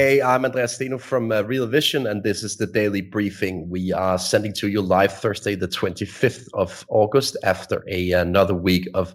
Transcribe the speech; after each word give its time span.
Hey, 0.00 0.22
I'm 0.22 0.46
Andreas 0.46 0.76
Steno 0.76 0.96
from 0.96 1.30
uh, 1.30 1.42
Real 1.42 1.66
Vision, 1.66 2.06
and 2.06 2.22
this 2.22 2.42
is 2.42 2.56
the 2.56 2.66
daily 2.66 3.02
briefing. 3.02 3.68
We 3.68 3.92
are 3.92 4.16
sending 4.16 4.54
to 4.54 4.68
you 4.68 4.80
live 4.80 5.12
Thursday, 5.12 5.54
the 5.56 5.68
25th 5.68 6.48
of 6.54 6.86
August, 6.88 7.36
after 7.44 7.84
a, 7.86 8.12
another 8.12 8.54
week 8.54 8.88
of 8.94 9.14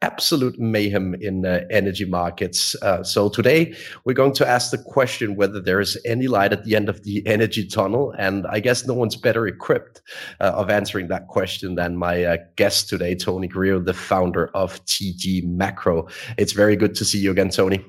absolute 0.00 0.58
mayhem 0.58 1.14
in 1.20 1.44
uh, 1.44 1.64
energy 1.70 2.06
markets. 2.06 2.74
Uh, 2.80 3.02
so 3.04 3.28
today 3.28 3.76
we're 4.06 4.14
going 4.14 4.32
to 4.32 4.48
ask 4.48 4.70
the 4.70 4.78
question 4.78 5.36
whether 5.36 5.60
there 5.60 5.80
is 5.80 6.00
any 6.06 6.28
light 6.28 6.54
at 6.54 6.64
the 6.64 6.76
end 6.76 6.88
of 6.88 7.02
the 7.02 7.22
energy 7.26 7.66
tunnel, 7.66 8.14
and 8.16 8.46
I 8.46 8.60
guess 8.60 8.86
no 8.86 8.94
one's 8.94 9.16
better 9.16 9.46
equipped 9.46 10.00
uh, 10.40 10.44
of 10.44 10.70
answering 10.70 11.08
that 11.08 11.28
question 11.28 11.74
than 11.74 11.98
my 11.98 12.24
uh, 12.24 12.36
guest 12.56 12.88
today, 12.88 13.14
Tony 13.14 13.48
Greer, 13.48 13.78
the 13.80 13.92
founder 13.92 14.46
of 14.54 14.82
TG 14.86 15.44
Macro. 15.44 16.08
It's 16.38 16.52
very 16.52 16.74
good 16.74 16.94
to 16.94 17.04
see 17.04 17.18
you 17.18 17.32
again, 17.32 17.50
Tony. 17.50 17.84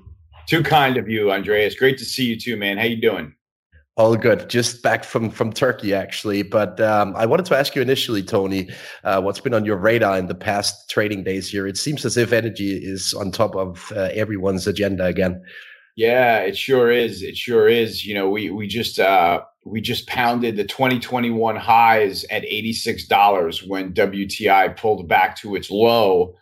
Too 0.48 0.64
kind 0.64 0.98
of 0.98 1.10
you, 1.10 1.32
Andreas. 1.32 1.76
Great 1.76 1.98
to 2.00 2.06
see 2.06 2.26
you 2.26 2.40
too, 2.40 2.58
man. 2.58 2.78
How 2.78 2.86
you 2.86 3.00
doing? 3.00 3.34
All 3.96 4.16
good. 4.16 4.50
Just 4.50 4.82
back 4.82 5.04
from 5.04 5.30
from 5.30 5.54
Turkey, 5.54 5.94
actually. 5.94 6.42
But 6.42 6.82
um, 6.82 7.16
I 7.16 7.26
wanted 7.28 7.46
to 7.48 7.58
ask 7.58 7.76
you 7.76 7.82
initially, 7.82 8.24
Tony, 8.24 8.70
uh, 9.04 9.22
what's 9.22 9.40
been 9.40 9.54
on 9.54 9.66
your 9.66 9.78
radar 9.78 10.18
in 10.18 10.28
the 10.28 10.36
past 10.36 10.90
trading 10.90 11.24
days 11.24 11.50
here? 11.50 11.68
It 11.68 11.78
seems 11.78 12.04
as 12.04 12.18
if 12.18 12.34
energy 12.34 12.76
is 12.76 13.14
on 13.14 13.32
top 13.32 13.56
of 13.56 13.92
uh, 13.96 14.10
everyone's 14.14 14.66
agenda 14.66 15.06
again. 15.06 15.44
Yeah, 15.96 16.40
it 16.40 16.58
sure 16.58 16.92
is. 16.92 17.22
It 17.22 17.38
sure 17.38 17.68
is. 17.68 18.04
You 18.04 18.16
know, 18.16 18.30
we 18.30 18.50
we 18.50 18.66
just 18.68 19.00
uh, 19.00 19.42
we 19.64 19.80
just 19.80 20.08
pounded 20.08 20.58
the 20.58 20.64
2021 20.64 21.56
highs 21.56 22.26
at 22.26 22.44
$86 22.44 23.68
when 23.68 23.94
WTI 23.94 24.76
pulled 24.76 25.08
back 25.08 25.38
to 25.38 25.56
its 25.56 25.70
low 25.72 26.36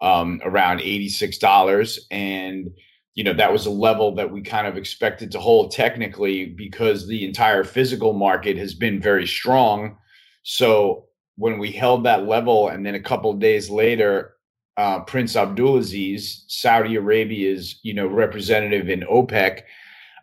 um, 0.00 0.40
around 0.44 0.80
$86 0.80 1.98
and 2.10 2.70
you 3.14 3.24
know 3.24 3.32
that 3.34 3.52
was 3.52 3.66
a 3.66 3.70
level 3.70 4.14
that 4.14 4.30
we 4.30 4.42
kind 4.42 4.66
of 4.66 4.76
expected 4.76 5.30
to 5.32 5.40
hold 5.40 5.70
technically 5.70 6.46
because 6.46 7.06
the 7.06 7.24
entire 7.24 7.64
physical 7.64 8.12
market 8.12 8.56
has 8.56 8.74
been 8.74 9.00
very 9.00 9.26
strong. 9.26 9.96
So 10.42 11.06
when 11.36 11.58
we 11.58 11.72
held 11.72 12.04
that 12.04 12.26
level 12.26 12.68
and 12.68 12.84
then 12.84 12.94
a 12.94 13.00
couple 13.00 13.30
of 13.30 13.38
days 13.38 13.70
later 13.70 14.34
uh, 14.76 15.00
prince 15.00 15.34
abdulaziz 15.34 16.42
saudi 16.48 16.96
arabia's 16.96 17.78
you 17.82 17.94
know 17.94 18.06
representative 18.06 18.88
in 18.88 19.00
opec 19.02 19.62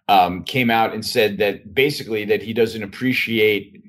um, 0.07 0.43
came 0.43 0.69
out 0.69 0.93
and 0.93 1.05
said 1.05 1.37
that 1.37 1.73
basically 1.73 2.25
that 2.25 2.41
he 2.41 2.53
doesn't 2.53 2.83
appreciate 2.83 3.81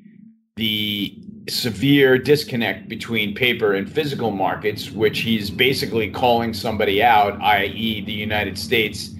the 0.57 1.21
severe 1.49 2.19
disconnect 2.19 2.89
between 2.89 3.35
paper 3.35 3.75
and 3.75 3.91
physical 3.91 4.31
markets, 4.31 4.91
which 4.91 5.21
he's 5.21 5.51
basically 5.51 6.11
calling 6.11 6.55
somebody 6.55 7.03
out, 7.03 7.41
i.e., 7.43 8.05
the 8.05 8.13
United 8.13 8.57
States, 8.57 9.11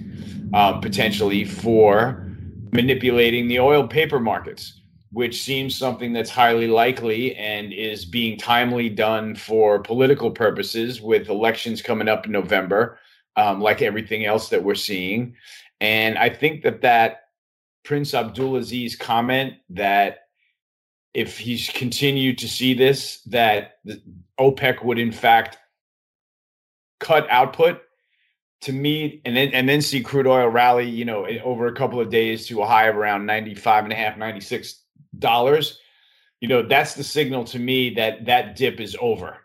uh, 0.53 0.79
potentially 0.79 1.43
for 1.43 2.31
manipulating 2.71 3.47
the 3.47 3.59
oil 3.59 3.87
paper 3.87 4.19
markets, 4.19 4.81
which 5.11 5.43
seems 5.43 5.77
something 5.77 6.13
that's 6.13 6.29
highly 6.29 6.67
likely 6.67 7.35
and 7.35 7.73
is 7.73 8.05
being 8.05 8.37
timely 8.37 8.89
done 8.89 9.35
for 9.35 9.79
political 9.79 10.31
purposes 10.31 11.01
with 11.01 11.29
elections 11.29 11.81
coming 11.81 12.07
up 12.07 12.25
in 12.25 12.31
November, 12.31 12.97
um, 13.35 13.61
like 13.61 13.81
everything 13.81 14.25
else 14.25 14.49
that 14.49 14.63
we're 14.63 14.75
seeing. 14.75 15.35
And 15.81 16.17
I 16.17 16.29
think 16.29 16.63
that 16.63 16.81
that 16.81 17.23
Prince 17.83 18.13
Abdulaziz 18.13 18.97
comment 18.97 19.55
that 19.71 20.22
if 21.13 21.37
he's 21.37 21.69
continued 21.69 22.39
to 22.39 22.47
see 22.47 22.73
this, 22.73 23.21
that 23.23 23.79
OPEC 24.39 24.83
would 24.83 24.99
in 24.99 25.11
fact 25.11 25.57
cut 26.99 27.29
output 27.29 27.81
to 28.61 28.71
meet 28.71 29.21
and 29.25 29.35
then 29.35 29.49
and 29.49 29.67
then 29.67 29.81
see 29.81 30.01
crude 30.01 30.25
oil 30.25 30.47
rally, 30.47 30.89
you 30.89 31.05
know, 31.05 31.27
over 31.43 31.67
a 31.67 31.75
couple 31.75 31.99
of 31.99 32.09
days 32.09 32.47
to 32.47 32.61
a 32.61 32.65
high 32.65 32.87
of 32.87 32.95
around 32.95 33.25
95 33.25 33.83
and 33.83 33.93
a 33.93 33.95
half, 33.95 34.17
96 34.17 34.81
dollars. 35.19 35.79
You 36.39 36.47
know, 36.47 36.63
that's 36.63 36.95
the 36.95 37.03
signal 37.03 37.43
to 37.45 37.59
me 37.59 37.93
that 37.95 38.25
that 38.25 38.55
dip 38.55 38.79
is 38.79 38.97
over. 38.99 39.37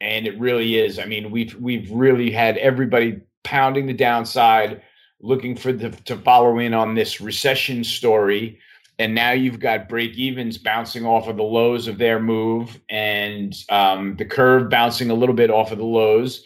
And 0.00 0.26
it 0.26 0.38
really 0.38 0.78
is. 0.78 0.98
I 0.98 1.06
mean, 1.06 1.30
we've 1.30 1.54
we've 1.56 1.90
really 1.90 2.30
had 2.30 2.56
everybody 2.58 3.20
pounding 3.42 3.86
the 3.86 3.94
downside, 3.94 4.82
looking 5.20 5.56
for 5.56 5.72
the 5.72 5.90
to 5.90 6.16
follow 6.18 6.58
in 6.58 6.74
on 6.74 6.94
this 6.94 7.20
recession 7.20 7.82
story 7.82 8.60
and 8.98 9.14
now 9.14 9.30
you've 9.30 9.60
got 9.60 9.88
break 9.88 10.16
evens 10.16 10.58
bouncing 10.58 11.06
off 11.06 11.28
of 11.28 11.36
the 11.36 11.42
lows 11.42 11.86
of 11.86 11.98
their 11.98 12.18
move 12.18 12.80
and 12.88 13.54
um, 13.68 14.16
the 14.16 14.24
curve 14.24 14.68
bouncing 14.68 15.10
a 15.10 15.14
little 15.14 15.34
bit 15.34 15.50
off 15.50 15.70
of 15.70 15.78
the 15.78 15.84
lows. 15.84 16.44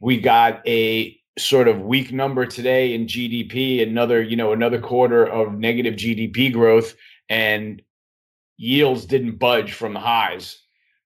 We 0.00 0.18
got 0.20 0.66
a 0.66 1.16
sort 1.38 1.68
of 1.68 1.82
weak 1.82 2.12
number 2.12 2.44
today 2.44 2.92
in 2.92 3.06
gdp 3.06 3.82
another 3.82 4.20
you 4.20 4.36
know 4.36 4.52
another 4.52 4.80
quarter 4.80 5.24
of 5.24 5.54
negative 5.54 5.94
gdp 5.94 6.52
growth 6.52 6.94
and 7.30 7.80
yields 8.58 9.06
didn't 9.06 9.38
budge 9.38 9.72
from 9.72 9.94
the 9.94 10.00
highs. 10.00 10.58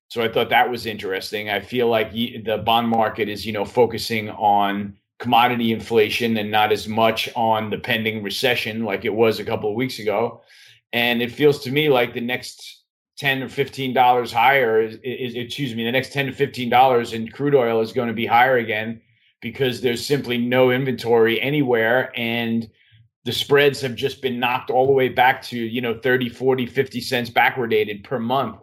So 0.09 0.23
i 0.23 0.29
thought 0.29 0.51
that 0.51 0.71
was 0.71 0.87
interesting. 0.87 1.51
I 1.51 1.61
feel 1.61 1.89
like 1.89 2.13
the 2.13 2.63
bond 2.65 2.89
market 2.89 3.29
is 3.29 3.45
you 3.45 3.53
know 3.53 3.65
focusing 3.65 4.31
on 4.31 4.97
commodity 5.19 5.73
inflation 5.73 6.37
and 6.37 6.51
not 6.51 6.73
as 6.73 6.89
much 6.89 7.29
on 7.37 7.71
the 7.71 7.79
pending 7.79 8.23
recession 8.23 8.85
like 8.85 9.05
it 9.05 9.15
was 9.15 9.39
a 9.39 9.45
couple 9.45 9.71
of 9.71 9.77
weeks 9.77 9.99
ago 9.99 10.43
and 10.95 11.21
it 11.21 11.31
feels 11.31 11.61
to 11.61 11.71
me 11.71 11.91
like 11.91 12.15
the 12.15 12.21
next 12.23 12.85
10 13.19 13.43
or 13.43 13.49
15 13.49 13.93
dollars 13.93 14.33
higher 14.33 14.81
is, 14.81 14.99
is, 15.05 15.35
excuse 15.35 15.75
me 15.75 15.85
the 15.85 15.93
next 15.93 16.13
10 16.13 16.27
to 16.27 16.33
15 16.33 16.71
dollars 16.71 17.13
in 17.13 17.29
crude 17.29 17.55
oil 17.55 17.83
is 17.83 17.93
going 17.93 18.09
to 18.09 18.15
be 18.15 18.25
higher 18.25 18.57
again 18.57 19.03
because 19.45 19.83
there's 19.83 20.05
simply 20.05 20.39
no 20.39 20.71
inventory 20.71 21.39
anywhere. 21.39 22.11
And 22.17 22.67
the 23.25 23.33
spreads 23.33 23.83
have 23.83 23.95
just 23.95 24.23
been 24.23 24.41
knocked 24.41 24.71
all 24.71 24.87
the 24.87 24.93
way 24.93 25.11
back 25.11 25.43
to 25.43 25.59
you 25.59 25.83
know 25.83 25.99
30 25.99 26.31
40 26.31 26.67
50 26.67 27.01
cents 27.03 27.31
backwardated 27.31 28.03
per 28.05 28.19
month. 28.19 28.57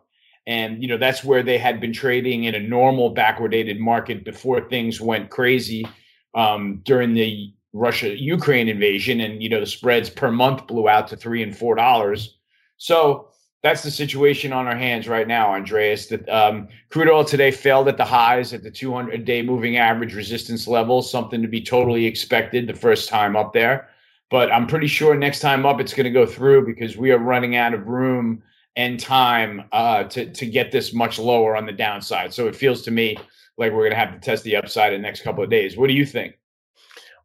And 0.47 0.81
you 0.81 0.89
know 0.89 0.97
that's 0.97 1.23
where 1.23 1.43
they 1.43 1.59
had 1.59 1.79
been 1.79 1.93
trading 1.93 2.45
in 2.45 2.55
a 2.55 2.59
normal 2.59 3.13
backwardated 3.13 3.77
market 3.77 4.25
before 4.25 4.67
things 4.67 4.99
went 4.99 5.29
crazy 5.29 5.85
um, 6.33 6.81
during 6.83 7.13
the 7.13 7.53
Russia 7.73 8.17
Ukraine 8.17 8.67
invasion, 8.67 9.21
and 9.21 9.41
you 9.41 9.49
know 9.49 9.59
the 9.59 9.65
spreads 9.65 10.09
per 10.09 10.31
month 10.31 10.67
blew 10.67 10.89
out 10.89 11.07
to 11.09 11.15
three 11.15 11.43
and 11.43 11.55
four 11.55 11.75
dollars. 11.75 12.37
So 12.77 13.29
that's 13.63 13.83
the 13.83 13.91
situation 13.91 14.53
on 14.53 14.67
our 14.67 14.75
hands 14.75 15.07
right 15.07 15.27
now, 15.27 15.53
Andreas. 15.53 16.07
That 16.07 16.27
um, 16.29 16.67
crude 16.89 17.09
oil 17.09 17.23
today 17.23 17.51
failed 17.51 17.87
at 17.87 17.97
the 17.97 18.05
highs 18.05 18.53
at 18.53 18.63
the 18.63 18.71
200 18.71 19.23
day 19.23 19.41
moving 19.41 19.77
average 19.77 20.15
resistance 20.15 20.67
level, 20.67 21.01
something 21.01 21.41
to 21.41 21.47
be 21.47 21.61
totally 21.61 22.05
expected 22.05 22.67
the 22.67 22.73
first 22.73 23.07
time 23.07 23.35
up 23.35 23.53
there. 23.53 23.89
But 24.29 24.51
I'm 24.51 24.65
pretty 24.65 24.87
sure 24.87 25.15
next 25.15 25.41
time 25.41 25.65
up 25.65 25.79
it's 25.79 25.93
going 25.93 26.05
to 26.05 26.11
go 26.11 26.25
through 26.25 26.65
because 26.65 26.97
we 26.97 27.11
are 27.11 27.19
running 27.19 27.55
out 27.55 27.73
of 27.73 27.87
room 27.87 28.41
and 28.75 28.99
time 28.99 29.65
uh, 29.71 30.05
to 30.05 30.31
to 30.31 30.45
get 30.45 30.71
this 30.71 30.93
much 30.93 31.19
lower 31.19 31.55
on 31.55 31.65
the 31.65 31.71
downside. 31.71 32.33
So 32.33 32.47
it 32.47 32.55
feels 32.55 32.81
to 32.83 32.91
me 32.91 33.17
like 33.57 33.71
we're 33.71 33.89
going 33.89 33.91
to 33.91 33.97
have 33.97 34.13
to 34.13 34.19
test 34.19 34.43
the 34.43 34.55
upside 34.55 34.93
in 34.93 35.01
the 35.01 35.07
next 35.07 35.21
couple 35.21 35.43
of 35.43 35.49
days. 35.49 35.77
What 35.77 35.87
do 35.87 35.93
you 35.93 36.05
think? 36.05 36.37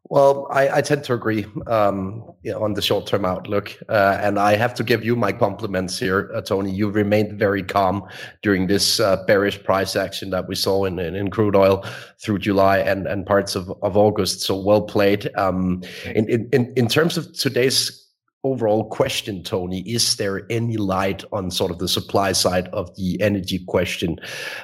Well, 0.09 0.47
I, 0.49 0.77
I, 0.77 0.81
tend 0.81 1.03
to 1.05 1.13
agree 1.13 1.45
um, 1.67 2.23
on 2.55 2.73
the 2.73 2.81
short 2.81 3.07
term 3.07 3.25
outlook. 3.25 3.77
Uh, 3.89 4.17
and 4.21 4.39
I 4.39 4.55
have 4.55 4.73
to 4.75 4.83
give 4.83 5.03
you 5.03 5.17
my 5.17 5.33
compliments 5.33 5.99
here, 5.99 6.31
uh, 6.33 6.41
Tony. 6.41 6.71
You 6.71 6.89
remained 6.89 7.37
very 7.37 7.61
calm 7.61 8.07
during 8.41 8.67
this 8.67 9.01
uh, 9.01 9.23
bearish 9.25 9.61
price 9.63 9.97
action 9.97 10.29
that 10.29 10.47
we 10.47 10.55
saw 10.55 10.85
in, 10.85 10.97
in, 10.99 11.15
in, 11.15 11.29
crude 11.29 11.57
oil 11.57 11.85
through 12.21 12.39
July 12.39 12.77
and, 12.77 13.05
and 13.05 13.25
parts 13.25 13.55
of, 13.55 13.69
of 13.81 13.97
August. 13.97 14.41
So 14.41 14.57
well 14.57 14.83
played. 14.83 15.29
Um, 15.35 15.83
in, 16.05 16.47
in, 16.53 16.73
in 16.77 16.87
terms 16.87 17.17
of 17.17 17.33
today's 17.33 18.05
overall 18.45 18.89
question, 18.89 19.43
Tony, 19.43 19.81
is 19.81 20.15
there 20.15 20.45
any 20.49 20.77
light 20.77 21.25
on 21.33 21.51
sort 21.51 21.69
of 21.69 21.79
the 21.79 21.87
supply 21.89 22.31
side 22.31 22.69
of 22.69 22.95
the 22.95 23.21
energy 23.21 23.59
question? 23.67 24.19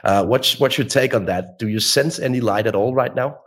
Uh, 0.05 0.25
what's, 0.25 0.57
what's 0.57 0.77
your 0.77 0.87
take 0.87 1.13
on 1.13 1.25
that? 1.25 1.59
Do 1.59 1.67
you 1.67 1.81
sense 1.81 2.17
any 2.17 2.39
light 2.39 2.65
at 2.65 2.75
all 2.75 2.93
right 2.93 3.13
now? 3.13 3.39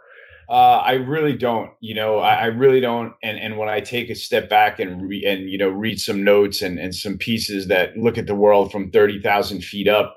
Uh, 0.48 0.78
I 0.78 0.92
really 0.92 1.36
don't. 1.36 1.70
You 1.80 1.94
know, 1.94 2.18
I, 2.18 2.34
I, 2.34 2.46
really 2.46 2.80
don't. 2.80 3.14
And 3.22 3.38
and 3.38 3.58
when 3.58 3.68
I 3.68 3.80
take 3.80 4.10
a 4.10 4.14
step 4.14 4.48
back 4.48 4.78
and 4.78 5.08
re, 5.08 5.24
and 5.26 5.50
you 5.50 5.58
know 5.58 5.68
read 5.68 6.00
some 6.00 6.22
notes 6.22 6.62
and 6.62 6.78
and 6.78 6.94
some 6.94 7.18
pieces 7.18 7.66
that 7.66 7.96
look 7.96 8.16
at 8.16 8.26
the 8.26 8.34
world 8.34 8.70
from 8.70 8.92
thirty 8.92 9.20
thousand 9.20 9.64
feet 9.64 9.88
up 9.88 10.16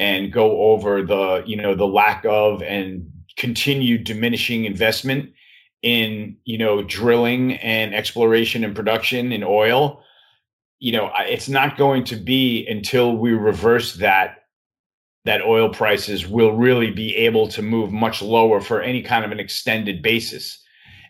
and 0.00 0.32
go 0.32 0.72
over 0.72 1.02
the 1.02 1.44
you 1.46 1.56
know 1.56 1.74
the 1.74 1.86
lack 1.86 2.24
of 2.24 2.62
and 2.62 3.08
continued 3.36 4.04
diminishing 4.04 4.64
investment 4.64 5.30
in 5.82 6.36
you 6.44 6.58
know 6.58 6.82
drilling 6.82 7.54
and 7.54 7.94
exploration 7.94 8.64
and 8.64 8.74
production 8.74 9.30
in 9.30 9.44
oil 9.44 10.02
you 10.80 10.90
know 10.90 11.10
it's 11.20 11.48
not 11.48 11.76
going 11.76 12.02
to 12.02 12.16
be 12.16 12.66
until 12.66 13.16
we 13.16 13.32
reverse 13.32 13.94
that 13.94 14.38
that 15.28 15.44
oil 15.44 15.68
prices 15.68 16.26
will 16.26 16.56
really 16.56 16.90
be 16.90 17.14
able 17.14 17.46
to 17.48 17.62
move 17.62 17.92
much 17.92 18.22
lower 18.22 18.60
for 18.60 18.80
any 18.80 19.02
kind 19.02 19.24
of 19.24 19.30
an 19.30 19.38
extended 19.38 20.02
basis 20.02 20.64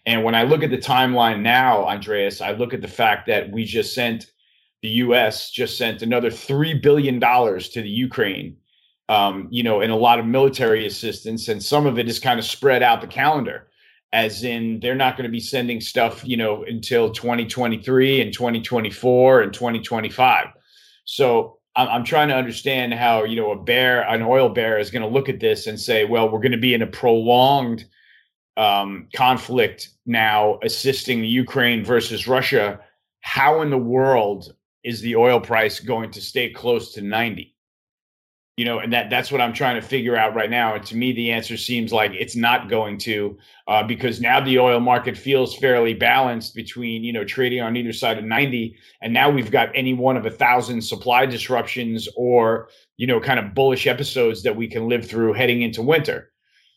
and 0.07 0.25
when 0.25 0.35
i 0.35 0.43
look 0.43 0.63
at 0.63 0.71
the 0.71 0.79
timeline 0.79 1.41
now 1.41 1.87
andreas 1.87 2.41
i 2.41 2.51
look 2.53 2.75
at 2.75 2.83
the 2.83 2.89
fact 2.89 3.27
that 3.27 3.51
we 3.51 3.65
just 3.65 3.95
sent 3.95 4.33
the 4.83 4.89
us 4.89 5.51
just 5.51 5.79
sent 5.79 6.03
another 6.03 6.31
3 6.31 6.75
billion 6.75 7.19
dollars 7.19 7.69
to 7.69 7.81
the 7.81 7.89
ukraine 7.89 8.57
um, 9.09 9.49
you 9.51 9.63
know, 9.63 9.81
in 9.81 9.91
a 9.91 9.97
lot 9.97 10.19
of 10.19 10.27
military 10.27 10.87
assistance, 10.87 11.49
and 11.49 11.63
some 11.63 11.87
of 11.87 11.99
it 11.99 12.09
is 12.09 12.19
kind 12.19 12.39
of 12.39 12.45
spread 12.45 12.83
out 12.83 13.01
the 13.01 13.07
calendar 13.07 13.69
as 14.13 14.43
in 14.43 14.81
they're 14.81 14.95
not 14.95 15.17
going 15.17 15.27
to 15.27 15.33
be 15.33 15.41
sending 15.41 15.81
stuff, 15.81 16.23
you 16.25 16.37
know, 16.37 16.63
until 16.65 17.11
2023 17.11 18.23
and 18.23 18.33
2024 18.33 19.43
and 19.43 19.53
2025. 19.53 20.47
So 21.05 21.58
I'm, 21.79 22.05
trying 22.05 22.29
to 22.29 22.35
understand 22.35 22.93
how, 22.93 23.23
you 23.23 23.37
know, 23.37 23.53
a 23.53 23.57
bear, 23.57 24.03
an 24.03 24.23
oil 24.23 24.49
bear 24.49 24.79
is 24.79 24.91
going 24.91 25.03
to 25.03 25.09
look 25.09 25.29
at 25.29 25.39
this 25.39 25.69
and 25.69 25.79
say, 25.79 26.05
well, 26.05 26.29
we're 26.29 26.41
going 26.41 26.53
to 26.53 26.59
be 26.59 26.75
in 26.75 26.83
a 26.83 26.87
prolonged 26.87 27.85
um, 28.57 29.07
conflict 29.15 29.91
now 30.05 30.59
assisting 30.65 31.23
Ukraine 31.23 31.85
versus 31.85 32.27
Russia. 32.27 32.81
How 33.21 33.63
in 33.63 33.71
the 33.71 33.79
world 33.79 34.55
is 34.83 35.01
the 35.01 35.15
oil 35.15 35.41
price 35.41 35.79
going 35.79 36.11
to 36.11 36.21
stay 36.21 36.51
close 36.51 36.93
to 36.95 37.01
90? 37.01 37.55
You 38.59 38.65
know 38.65 38.81
and 38.81 38.93
that 38.93 39.09
that's 39.09 39.31
what 39.31 39.41
i'm 39.41 39.53
trying 39.53 39.81
to 39.81 39.87
figure 39.87 40.17
out 40.17 40.35
right 40.35 40.51
now. 40.51 40.75
And 40.75 40.85
to 40.87 40.97
me 40.97 41.13
the 41.13 41.31
answer 41.31 41.57
seems 41.57 41.93
like 41.93 42.11
it's 42.13 42.35
not 42.35 42.69
going 42.69 42.99
to 42.99 43.39
uh, 43.69 43.85
because 43.85 44.21
now 44.21 44.41
the 44.41 44.59
oil 44.59 44.81
market 44.81 45.17
feels 45.17 45.57
fairly 45.57 45.95
balanced 45.95 46.57
between 46.57 47.05
you 47.05 47.13
know 47.13 47.25
trading 47.25 47.61
on 47.61 47.77
either 47.77 47.93
side 47.93 48.19
of 48.19 48.25
90 48.25 48.77
and 49.01 49.13
now 49.15 49.31
we've 49.31 49.53
got 49.53 49.69
any 49.77 49.95
one 49.95 50.17
of 50.17 50.27
a 50.27 50.31
thousand 50.31 50.83
supply 50.83 51.25
disruptions 51.25 52.09
or 52.17 52.69
you 52.97 53.07
know 53.07 53.21
kind 53.21 53.39
of 53.39 53.55
bullish 53.55 53.87
episodes 53.87 54.43
that 54.43 54.57
we 54.57 54.67
can 54.67 54.89
live 54.89 55.09
through 55.09 55.35
heading 55.35 55.63
into 55.63 55.81
winter. 55.81 56.33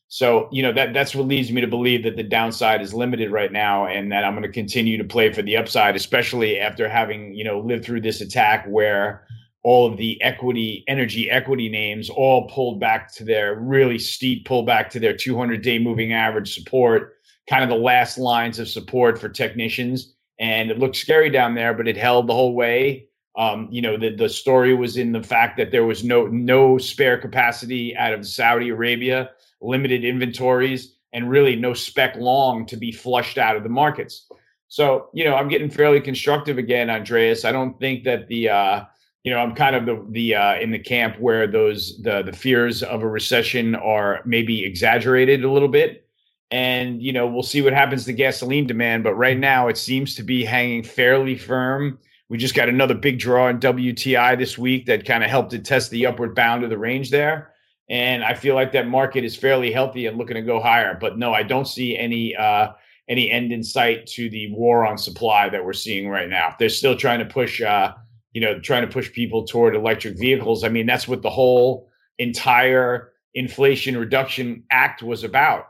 So 0.08 0.50
you 0.52 0.62
know 0.62 0.74
that 0.74 0.94
that's 0.94 1.16
what 1.16 1.26
leads 1.26 1.52
me 1.52 1.62
to 1.62 1.68
believe 1.68 2.04
that 2.04 2.16
the 2.16 2.22
downside 2.24 2.84
is 2.84 2.94
limited 2.94 3.32
right 3.32 3.52
now 3.52 3.88
and 3.88 4.12
that 4.12 4.24
i'm 4.24 4.34
going 4.34 4.44
to 4.44 4.52
continue 4.52 4.98
to 4.98 5.06
play 5.06 5.32
for 5.32 5.42
the 5.42 5.56
upside 5.58 5.96
especially 5.96 6.60
after 6.60 6.90
having 6.90 7.34
you 7.34 7.46
know 7.46 7.60
lived 7.60 7.86
through 7.86 8.02
this 8.02 8.20
attack 8.20 8.66
where 8.68 9.26
all 9.64 9.86
of 9.86 9.98
the 9.98 10.22
equity, 10.22 10.84
energy 10.88 11.30
equity 11.30 11.70
names 11.70 12.10
all 12.10 12.50
pulled 12.50 12.80
back 12.80 13.14
to 13.14 13.24
their 13.24 13.56
really 13.56 14.00
steep 14.00 14.48
pullback 14.48 14.90
to 14.90 15.00
their 15.00 15.16
200 15.16 15.62
day 15.62 15.78
moving 15.78 16.14
average 16.14 16.56
support, 16.56 17.18
kind 17.48 17.64
of 17.64 17.70
the 17.70 17.76
last 17.76 18.18
lines 18.18 18.58
of 18.60 18.68
support 18.68 19.20
for 19.20 19.30
technicians. 19.30 20.14
And 20.40 20.72
it 20.72 20.80
looked 20.80 20.96
scary 20.96 21.30
down 21.30 21.54
there, 21.54 21.74
but 21.74 21.88
it 21.88 21.96
held 21.96 22.28
the 22.28 22.34
whole 22.34 22.56
way. 22.56 23.08
Um, 23.38 23.68
you 23.72 23.82
know, 23.82 23.98
the, 23.98 24.16
the 24.16 24.28
story 24.28 24.74
was 24.74 24.98
in 24.98 25.12
the 25.12 25.24
fact 25.24 25.58
that 25.58 25.72
there 25.72 25.86
was 25.86 26.04
no 26.04 26.26
no 26.28 26.78
spare 26.78 27.18
capacity 27.18 27.96
out 27.96 28.14
of 28.14 28.28
Saudi 28.28 28.70
Arabia, 28.70 29.30
limited 29.62 30.04
inventories, 30.04 30.96
and 31.14 31.30
really 31.30 31.56
no 31.56 31.74
spec 31.74 32.16
long 32.18 32.66
to 32.66 32.76
be 32.76 32.92
flushed 32.92 33.38
out 33.38 33.56
of 33.56 33.64
the 33.64 33.70
markets. 33.70 34.28
So, 34.68 35.10
you 35.14 35.24
know, 35.24 35.36
I'm 35.36 35.50
getting 35.50 35.70
fairly 35.70 36.02
constructive 36.02 36.58
again, 36.58 36.90
Andreas. 36.90 37.46
I 37.46 37.52
don't 37.52 37.78
think 37.80 38.04
that 38.06 38.28
the 38.28 38.50
uh, 38.50 38.84
you 39.24 39.32
know, 39.32 39.38
I'm 39.38 39.54
kind 39.54 39.76
of 39.76 39.86
the 39.86 40.04
the 40.10 40.36
uh, 40.36 40.56
in 40.56 40.72
the 40.72 40.80
camp 40.80 41.20
where 41.20 41.46
those 41.46 42.02
the 42.02 42.24
the 42.24 42.34
fears 42.34 42.82
of 42.82 43.04
a 43.04 43.08
recession 43.08 43.76
are 43.76 44.22
maybe 44.26 44.66
exaggerated 44.66 45.44
a 45.44 45.52
little 45.52 45.68
bit, 45.68 46.08
and 46.50 47.02
you 47.02 47.14
know 47.14 47.28
we'll 47.28 47.44
see 47.44 47.62
what 47.62 47.74
happens 47.74 48.06
to 48.06 48.14
gasoline 48.14 48.66
demand. 48.66 49.04
But 49.04 49.14
right 49.14 49.38
now, 49.38 49.68
it 49.68 49.78
seems 49.78 50.16
to 50.16 50.24
be 50.24 50.44
hanging 50.44 50.84
fairly 50.84 51.38
firm. 51.38 52.00
We 52.30 52.38
just 52.38 52.56
got 52.56 52.70
another 52.70 52.96
big 52.96 53.20
draw 53.20 53.50
in 53.50 53.60
WTI 53.60 54.40
this 54.40 54.58
week 54.58 54.86
that 54.88 55.06
kind 55.06 55.24
of 55.24 55.30
helped 55.30 55.52
to 55.52 55.60
test 55.60 55.92
the 55.92 56.06
upward 56.08 56.34
bound 56.34 56.64
of 56.64 56.72
the 56.72 56.78
range 56.78 57.12
there, 57.12 57.52
and 57.90 58.24
I 58.24 58.34
feel 58.34 58.56
like 58.56 58.72
that 58.72 58.88
market 58.88 59.24
is 59.24 59.36
fairly 59.36 59.72
healthy 59.72 60.08
and 60.08 60.18
looking 60.18 60.36
to 60.36 60.42
go 60.42 60.60
higher. 60.60 60.98
But 61.00 61.20
no, 61.20 61.32
I 61.34 61.44
don't 61.44 61.68
see 61.68 61.98
any. 61.98 62.36
Uh, 62.36 62.70
any 63.10 63.30
end 63.30 63.52
in 63.52 63.62
sight 63.62 64.08
to 64.08 64.30
the 64.30 64.54
war 64.54 64.86
on 64.86 64.98
supply 64.98 65.50
that 65.50 65.66
we're 65.66 65.74
seeing 65.74 66.08
right 66.08 66.30
now. 66.30 66.56
They're 66.58 66.70
still 66.70 66.96
trying 66.96 67.20
to 67.20 67.26
push 67.26 67.62
uh, 67.62 67.94
you 68.34 68.42
know, 68.42 68.60
trying 68.60 68.82
to 68.82 68.92
push 68.92 69.12
people 69.12 69.46
toward 69.46 69.76
electric 69.76 70.18
vehicles. 70.18 70.64
I 70.64 70.70
mean, 70.70 70.86
that's 70.86 71.08
what 71.08 71.22
the 71.22 71.30
whole 71.30 71.90
entire 72.18 73.12
Inflation 73.34 73.98
Reduction 73.98 74.64
Act 74.72 75.04
was 75.04 75.24
about. 75.24 75.68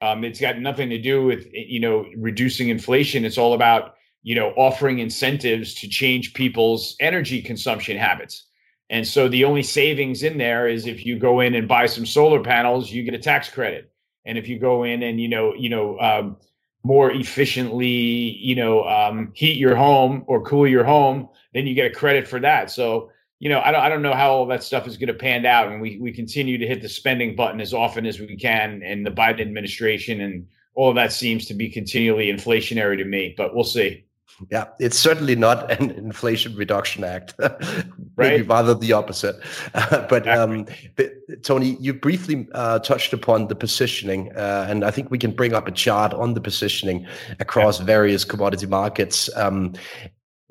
Um, 0.00 0.24
it's 0.24 0.40
got 0.40 0.58
nothing 0.58 0.90
to 0.90 0.98
do 0.98 1.24
with 1.24 1.46
you 1.52 1.80
know 1.80 2.06
reducing 2.16 2.68
inflation. 2.68 3.24
It's 3.24 3.38
all 3.38 3.54
about 3.54 3.94
you 4.22 4.34
know 4.34 4.50
offering 4.56 4.98
incentives 4.98 5.74
to 5.74 5.88
change 5.88 6.34
people's 6.34 6.96
energy 7.00 7.40
consumption 7.40 7.96
habits. 7.96 8.46
And 8.90 9.06
so 9.06 9.28
the 9.28 9.44
only 9.44 9.62
savings 9.62 10.22
in 10.22 10.36
there 10.36 10.68
is 10.68 10.86
if 10.86 11.06
you 11.06 11.18
go 11.18 11.40
in 11.40 11.54
and 11.54 11.66
buy 11.66 11.86
some 11.86 12.04
solar 12.04 12.42
panels, 12.42 12.90
you 12.90 13.04
get 13.04 13.14
a 13.14 13.18
tax 13.18 13.48
credit. 13.48 13.90
And 14.26 14.36
if 14.36 14.48
you 14.48 14.58
go 14.58 14.84
in 14.84 15.02
and 15.02 15.20
you 15.20 15.28
know 15.28 15.54
you 15.54 15.70
know 15.70 15.98
um, 16.00 16.36
more 16.84 17.10
efficiently, 17.10 17.86
you 17.86 18.56
know, 18.56 18.84
um, 18.84 19.30
heat 19.34 19.56
your 19.56 19.76
home 19.76 20.24
or 20.26 20.42
cool 20.42 20.66
your 20.66 20.84
home, 20.84 21.28
then 21.54 21.66
you 21.66 21.74
get 21.74 21.90
a 21.90 21.94
credit 21.94 22.26
for 22.26 22.40
that. 22.40 22.70
So, 22.70 23.10
you 23.38 23.48
know, 23.48 23.60
I 23.60 23.72
don't, 23.72 23.80
I 23.80 23.88
don't 23.88 24.02
know 24.02 24.14
how 24.14 24.30
all 24.30 24.46
that 24.46 24.62
stuff 24.62 24.86
is 24.86 24.96
going 24.96 25.08
to 25.08 25.14
pan 25.14 25.44
out. 25.46 25.70
And 25.70 25.80
we, 25.80 25.98
we 25.98 26.12
continue 26.12 26.58
to 26.58 26.66
hit 26.66 26.80
the 26.80 26.88
spending 26.88 27.34
button 27.34 27.60
as 27.60 27.74
often 27.74 28.06
as 28.06 28.20
we 28.20 28.36
can 28.36 28.82
in 28.82 29.02
the 29.02 29.10
Biden 29.10 29.40
administration. 29.40 30.20
And 30.20 30.46
all 30.74 30.88
of 30.88 30.94
that 30.96 31.12
seems 31.12 31.46
to 31.46 31.54
be 31.54 31.68
continually 31.68 32.32
inflationary 32.32 32.96
to 32.98 33.04
me, 33.04 33.34
but 33.36 33.54
we'll 33.54 33.64
see. 33.64 34.04
Yeah, 34.50 34.66
it's 34.78 34.98
certainly 34.98 35.36
not 35.36 35.70
an 35.70 35.90
Inflation 35.90 36.56
Reduction 36.56 37.04
Act. 37.04 37.34
Maybe 38.16 38.42
rather 38.42 38.74
the 38.74 38.92
opposite. 38.92 39.36
But, 40.08 40.28
um, 40.28 40.66
but, 40.96 41.12
Tony, 41.42 41.76
you 41.80 41.94
briefly 41.94 42.46
uh, 42.52 42.78
touched 42.80 43.12
upon 43.12 43.48
the 43.48 43.54
positioning, 43.54 44.32
uh, 44.36 44.66
and 44.68 44.84
I 44.84 44.90
think 44.90 45.10
we 45.10 45.18
can 45.18 45.32
bring 45.32 45.54
up 45.54 45.68
a 45.68 45.70
chart 45.70 46.12
on 46.12 46.34
the 46.34 46.40
positioning 46.40 47.06
across 47.40 47.78
yeah. 47.78 47.86
various 47.86 48.24
commodity 48.24 48.66
markets. 48.66 49.30
Um, 49.36 49.74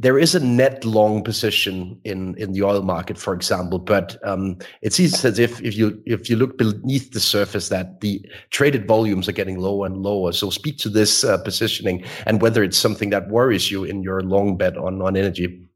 there 0.01 0.17
is 0.17 0.33
a 0.33 0.39
net 0.39 0.83
long 0.83 1.23
position 1.23 1.99
in 2.05 2.33
in 2.35 2.53
the 2.53 2.63
oil 2.63 2.81
market, 2.81 3.19
for 3.19 3.35
example, 3.35 3.77
but 3.77 4.17
um, 4.27 4.57
it 4.81 4.93
seems 4.93 5.23
as 5.23 5.37
if 5.37 5.61
if 5.61 5.75
you 5.75 6.01
if 6.07 6.27
you 6.27 6.35
look 6.35 6.57
beneath 6.57 7.11
the 7.11 7.19
surface, 7.19 7.69
that 7.69 8.01
the 8.01 8.25
traded 8.49 8.87
volumes 8.87 9.29
are 9.29 9.31
getting 9.33 9.59
lower 9.59 9.85
and 9.85 9.97
lower. 9.97 10.31
So, 10.31 10.49
speak 10.49 10.79
to 10.79 10.89
this 10.89 11.23
uh, 11.23 11.37
positioning 11.37 12.03
and 12.25 12.41
whether 12.41 12.63
it's 12.63 12.77
something 12.77 13.11
that 13.11 13.29
worries 13.29 13.69
you 13.69 13.83
in 13.83 14.01
your 14.01 14.21
long 14.21 14.57
bet 14.57 14.75
on 14.75 15.01
on 15.03 15.15
energy. 15.15 15.67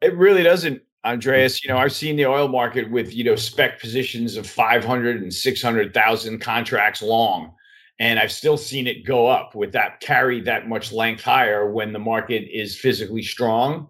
It 0.00 0.16
really 0.16 0.44
doesn't, 0.44 0.80
Andreas. 1.04 1.64
You 1.64 1.70
know, 1.70 1.78
I've 1.78 1.92
seen 1.92 2.14
the 2.14 2.26
oil 2.26 2.46
market 2.46 2.88
with 2.88 3.12
you 3.12 3.24
know 3.24 3.34
spec 3.34 3.80
positions 3.80 4.36
of 4.36 4.46
500 4.46 5.22
and 5.22 5.34
600,000 5.34 6.38
contracts 6.38 7.02
long 7.02 7.52
and 8.00 8.18
I've 8.18 8.32
still 8.32 8.56
seen 8.56 8.86
it 8.86 9.04
go 9.04 9.26
up 9.26 9.54
with 9.54 9.72
that 9.72 10.00
carry 10.00 10.40
that 10.40 10.66
much 10.66 10.90
length 10.90 11.22
higher 11.22 11.70
when 11.70 11.92
the 11.92 11.98
market 11.98 12.48
is 12.50 12.76
physically 12.76 13.22
strong. 13.22 13.88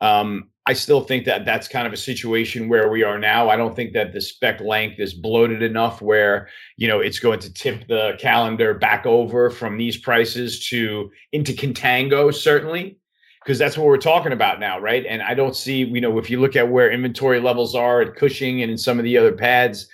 Um, 0.00 0.48
I 0.66 0.72
still 0.72 1.00
think 1.00 1.24
that 1.26 1.44
that's 1.44 1.68
kind 1.68 1.86
of 1.86 1.92
a 1.92 1.96
situation 1.96 2.68
where 2.68 2.88
we 2.88 3.04
are 3.04 3.18
now. 3.18 3.48
I 3.48 3.56
don't 3.56 3.74
think 3.74 3.92
that 3.94 4.12
the 4.12 4.20
spec 4.20 4.60
length 4.60 4.98
is 4.98 5.14
bloated 5.14 5.62
enough 5.62 6.02
where 6.02 6.48
you 6.76 6.88
know 6.88 7.00
it's 7.00 7.20
going 7.20 7.38
to 7.40 7.52
tip 7.52 7.86
the 7.86 8.16
calendar 8.18 8.74
back 8.74 9.06
over 9.06 9.48
from 9.48 9.78
these 9.78 9.96
prices 9.96 10.66
to 10.68 11.10
into 11.30 11.52
contango 11.52 12.34
certainly 12.34 12.98
because 13.44 13.58
that's 13.58 13.76
what 13.76 13.88
we're 13.88 13.96
talking 13.96 14.30
about 14.30 14.60
now, 14.60 14.78
right? 14.78 15.04
And 15.04 15.20
I 15.20 15.34
don't 15.34 15.56
see 15.56 15.84
you 15.84 16.00
know 16.00 16.18
if 16.18 16.30
you 16.30 16.40
look 16.40 16.56
at 16.56 16.68
where 16.68 16.90
inventory 16.90 17.40
levels 17.40 17.76
are 17.76 18.00
at 18.00 18.16
Cushing 18.16 18.62
and 18.62 18.70
in 18.72 18.78
some 18.78 18.98
of 18.98 19.04
the 19.04 19.16
other 19.16 19.32
PADDs, 19.32 19.86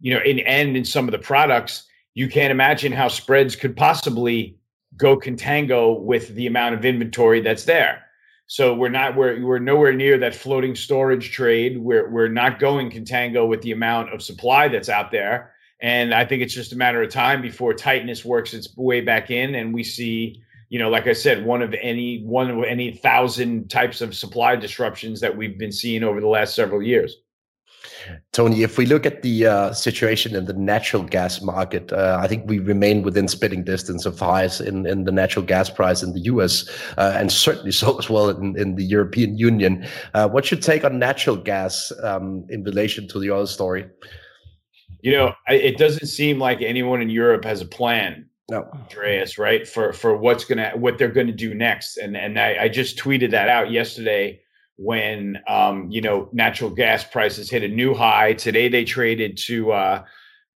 you 0.00 0.12
know, 0.12 0.20
in 0.20 0.40
and 0.40 0.76
in 0.76 0.84
some 0.84 1.06
of 1.06 1.12
the 1.12 1.18
products 1.18 1.86
you 2.14 2.28
can't 2.28 2.50
imagine 2.50 2.92
how 2.92 3.08
spreads 3.08 3.56
could 3.56 3.76
possibly 3.76 4.56
go 4.96 5.18
contango 5.18 6.00
with 6.00 6.34
the 6.34 6.46
amount 6.46 6.74
of 6.74 6.84
inventory 6.84 7.40
that's 7.40 7.64
there. 7.64 8.04
So 8.46 8.74
we're 8.74 8.90
not 8.90 9.16
we're 9.16 9.44
we're 9.44 9.58
nowhere 9.58 9.92
near 9.92 10.18
that 10.18 10.34
floating 10.34 10.74
storage 10.74 11.32
trade. 11.32 11.78
We're 11.78 12.08
we're 12.10 12.28
not 12.28 12.58
going 12.58 12.90
contango 12.90 13.48
with 13.48 13.62
the 13.62 13.72
amount 13.72 14.12
of 14.12 14.22
supply 14.22 14.68
that's 14.68 14.88
out 14.88 15.10
there. 15.10 15.52
And 15.80 16.14
I 16.14 16.24
think 16.24 16.42
it's 16.42 16.54
just 16.54 16.72
a 16.72 16.76
matter 16.76 17.02
of 17.02 17.10
time 17.10 17.42
before 17.42 17.74
tightness 17.74 18.24
works 18.24 18.54
its 18.54 18.74
way 18.76 19.00
back 19.00 19.30
in, 19.30 19.54
and 19.54 19.74
we 19.74 19.82
see, 19.82 20.42
you 20.68 20.78
know, 20.78 20.88
like 20.88 21.06
I 21.06 21.12
said, 21.14 21.44
one 21.44 21.62
of 21.62 21.74
any 21.80 22.22
one 22.22 22.50
of 22.50 22.62
any 22.64 22.92
thousand 22.92 23.70
types 23.70 24.00
of 24.00 24.14
supply 24.14 24.56
disruptions 24.56 25.20
that 25.20 25.36
we've 25.36 25.58
been 25.58 25.72
seeing 25.72 26.04
over 26.04 26.20
the 26.20 26.28
last 26.28 26.54
several 26.54 26.82
years. 26.82 27.16
Tony, 28.32 28.62
if 28.62 28.78
we 28.78 28.86
look 28.86 29.06
at 29.06 29.22
the 29.22 29.46
uh, 29.46 29.72
situation 29.72 30.34
in 30.34 30.46
the 30.46 30.52
natural 30.52 31.02
gas 31.02 31.40
market, 31.40 31.92
uh, 31.92 32.18
I 32.20 32.26
think 32.26 32.48
we 32.48 32.58
remain 32.58 33.02
within 33.02 33.28
spitting 33.28 33.64
distance 33.64 34.06
of 34.06 34.18
highs 34.18 34.60
in, 34.60 34.86
in 34.86 35.04
the 35.04 35.12
natural 35.12 35.44
gas 35.44 35.70
price 35.70 36.02
in 36.02 36.12
the 36.12 36.20
US, 36.20 36.68
uh, 36.98 37.14
and 37.16 37.30
certainly 37.30 37.72
so 37.72 37.98
as 37.98 38.08
well 38.08 38.30
in, 38.30 38.58
in 38.58 38.76
the 38.76 38.84
European 38.84 39.36
Union. 39.38 39.86
Uh, 40.14 40.28
what's 40.28 40.50
your 40.50 40.60
take 40.60 40.84
on 40.84 40.98
natural 40.98 41.36
gas 41.36 41.92
um, 42.02 42.44
in 42.48 42.62
relation 42.64 43.08
to 43.08 43.18
the 43.18 43.30
oil 43.30 43.46
story? 43.46 43.86
You 45.00 45.12
know, 45.12 45.34
it 45.48 45.76
doesn't 45.76 46.06
seem 46.06 46.38
like 46.38 46.62
anyone 46.62 47.02
in 47.02 47.10
Europe 47.10 47.44
has 47.44 47.60
a 47.60 47.66
plan. 47.66 48.26
No, 48.50 48.66
Andreas, 48.74 49.38
right? 49.38 49.66
For 49.66 49.92
for 49.92 50.16
what's 50.16 50.44
gonna 50.44 50.72
what 50.74 50.98
they're 50.98 51.08
gonna 51.08 51.32
do 51.32 51.54
next, 51.54 51.96
and 51.96 52.16
and 52.16 52.38
I, 52.38 52.64
I 52.64 52.68
just 52.68 52.98
tweeted 52.98 53.30
that 53.30 53.48
out 53.48 53.70
yesterday 53.70 54.40
when 54.76 55.38
um, 55.46 55.90
you 55.90 56.00
know 56.00 56.28
natural 56.32 56.70
gas 56.70 57.04
prices 57.04 57.50
hit 57.50 57.62
a 57.62 57.68
new 57.68 57.94
high. 57.94 58.32
Today 58.32 58.68
they 58.68 58.84
traded 58.84 59.36
to 59.46 59.72
uh, 59.72 60.04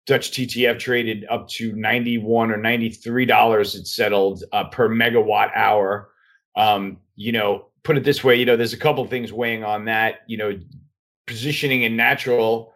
Dutch 0.06 0.30
TTF 0.32 0.78
traded 0.78 1.25
up 1.30 1.48
to 1.50 1.75
ninety 1.75 2.18
one 2.18 2.50
or 2.50 2.56
ninety 2.56 2.90
three 2.90 3.26
dollars. 3.26 3.75
It 3.75 3.87
settled 3.87 4.44
uh, 4.52 4.64
per 4.64 4.88
megawatt 4.88 5.50
hour. 5.54 6.10
Um, 6.56 6.98
you 7.14 7.32
know, 7.32 7.66
put 7.84 7.96
it 7.96 8.04
this 8.04 8.25
way, 8.25 8.37
you 8.37 8.44
know, 8.44 8.56
there's 8.56 8.72
a 8.72 8.78
couple 8.78 9.04
things 9.06 9.32
weighing 9.32 9.64
on 9.64 9.84
that. 9.87 10.20
You 10.26 10.37
know, 10.38 10.58
positioning 11.26 11.82
in 11.82 11.96
natural. 11.96 12.72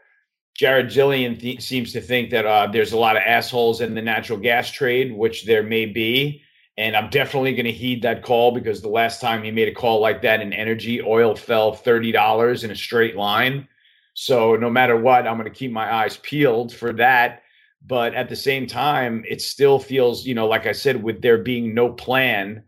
Jared 0.54 0.88
Dillian 0.88 1.40
th- 1.40 1.62
seems 1.62 1.92
to 1.92 2.00
think 2.00 2.30
that 2.30 2.44
uh, 2.44 2.66
there's 2.66 2.92
a 2.92 2.98
lot 2.98 3.16
of 3.16 3.22
assholes 3.22 3.80
in 3.80 3.94
the 3.94 4.02
natural 4.02 4.38
gas 4.38 4.70
trade, 4.70 5.16
which 5.16 5.46
there 5.46 5.62
may 5.62 5.86
be. 5.86 6.42
And 6.78 6.96
I'm 6.96 7.10
definitely 7.10 7.54
going 7.54 7.66
to 7.66 7.72
heed 7.72 8.02
that 8.02 8.22
call 8.22 8.52
because 8.52 8.80
the 8.80 8.88
last 8.88 9.20
time 9.20 9.42
he 9.42 9.50
made 9.50 9.68
a 9.68 9.74
call 9.74 10.00
like 10.00 10.22
that 10.22 10.40
in 10.40 10.52
energy, 10.52 11.02
oil 11.02 11.36
fell 11.36 11.74
$30 11.74 12.64
in 12.64 12.70
a 12.70 12.76
straight 12.76 13.14
line. 13.14 13.68
So 14.14 14.56
no 14.56 14.70
matter 14.70 14.96
what, 14.96 15.26
I'm 15.26 15.36
going 15.36 15.50
to 15.50 15.58
keep 15.58 15.70
my 15.70 15.92
eyes 15.92 16.16
peeled 16.18 16.74
for 16.74 16.92
that. 16.94 17.42
But 17.84 18.14
at 18.14 18.28
the 18.28 18.36
same 18.36 18.66
time, 18.66 19.24
it 19.28 19.42
still 19.42 19.78
feels, 19.78 20.24
you 20.24 20.34
know, 20.34 20.46
like 20.46 20.66
I 20.66 20.72
said, 20.72 21.02
with 21.02 21.20
there 21.20 21.38
being 21.38 21.74
no 21.74 21.92
plan, 21.92 22.62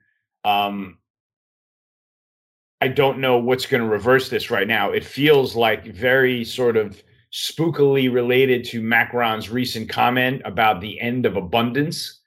um, 0.44 0.98
I 2.80 2.88
don't 2.88 3.20
know 3.20 3.38
what's 3.38 3.66
going 3.66 3.82
to 3.82 3.88
reverse 3.88 4.28
this 4.28 4.50
right 4.50 4.68
now. 4.68 4.90
It 4.90 5.04
feels 5.04 5.56
like 5.56 5.86
very 5.86 6.44
sort 6.44 6.76
of 6.76 7.02
spookily 7.32 8.12
related 8.12 8.64
to 8.66 8.82
Macron's 8.82 9.48
recent 9.48 9.88
comment 9.88 10.42
about 10.44 10.80
the 10.80 11.00
end 11.00 11.24
of 11.24 11.36
abundance 11.36 12.20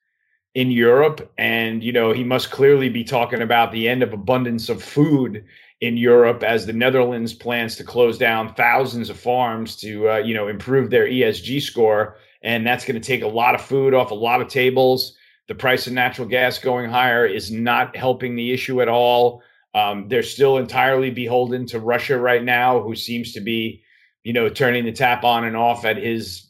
in 0.58 0.72
Europe. 0.72 1.32
And, 1.38 1.84
you 1.84 1.94
know, 1.94 2.12
he 2.12 2.24
must 2.24 2.50
clearly 2.50 2.90
be 2.90 3.04
talking 3.04 3.44
about 3.44 3.72
the 3.72 3.88
end 3.88 4.02
of 4.02 4.12
abundance 4.12 4.70
of 4.70 4.82
food 4.82 5.46
in 5.82 5.98
Europe 5.98 6.42
as 6.42 6.66
the 6.66 6.74
Netherlands 6.74 7.32
plans 7.32 7.76
to 7.76 7.84
close 7.84 8.18
down 8.18 8.56
thousands 8.56 9.12
of 9.12 9.20
farms 9.20 9.76
to, 9.76 10.10
uh, 10.10 10.18
you 10.18 10.34
know, 10.34 10.48
improve 10.48 10.90
their 10.90 11.06
ESG 11.06 11.62
score. 11.62 12.16
And 12.42 12.66
that's 12.66 12.86
going 12.86 13.00
to 13.00 13.08
take 13.08 13.22
a 13.22 13.28
lot 13.28 13.54
of 13.54 13.62
food 13.62 13.94
off 13.94 14.10
a 14.10 14.16
lot 14.16 14.42
of 14.42 14.48
tables. 14.48 15.16
The 15.48 15.54
price 15.54 15.86
of 15.86 15.94
natural 15.94 16.28
gas 16.28 16.58
going 16.58 16.90
higher 16.90 17.28
is 17.28 17.52
not 17.52 17.96
helping 17.96 18.36
the 18.36 18.52
issue 18.52 18.82
at 18.82 18.90
all. 18.90 19.44
Um, 19.76 20.08
they're 20.08 20.24
still 20.24 20.58
entirely 20.58 21.12
beholden 21.12 21.68
to 21.68 21.80
Russia 21.80 22.18
right 22.18 22.44
now, 22.44 22.82
who 22.82 22.96
seems 22.96 23.32
to 23.34 23.42
be, 23.42 23.84
you 24.24 24.34
know, 24.34 24.50
turning 24.50 24.86
the 24.86 24.92
tap 24.92 25.24
on 25.24 25.46
and 25.46 25.56
off 25.56 25.86
at 25.86 25.98
his 25.98 26.50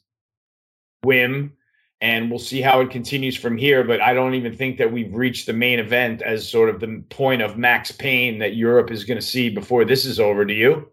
whim 1.04 1.57
and 2.02 2.30
we'll 2.30 2.40
see 2.40 2.62
how 2.62 2.80
it 2.82 2.92
continues 2.92 3.36
from 3.36 3.58
here. 3.58 3.84
But 3.84 4.02
I 4.02 4.14
don't 4.14 4.36
even 4.36 4.56
think 4.56 4.78
that 4.78 4.92
we've 4.92 5.14
reached 5.14 5.46
the 5.46 5.54
main 5.54 5.80
event 5.80 6.22
as 6.22 6.48
sort 6.50 6.70
of 6.70 6.80
the 6.80 7.04
point 7.10 7.42
of 7.42 7.58
max 7.58 7.92
pain 7.92 8.40
that 8.40 8.56
Europe 8.56 8.92
is 8.92 9.04
going 9.04 9.20
to 9.20 9.26
see 9.26 9.50
before 9.50 9.86
this 9.86 10.06
is 10.06 10.20
over. 10.20 10.46
Do 10.46 10.54
you? 10.54 10.90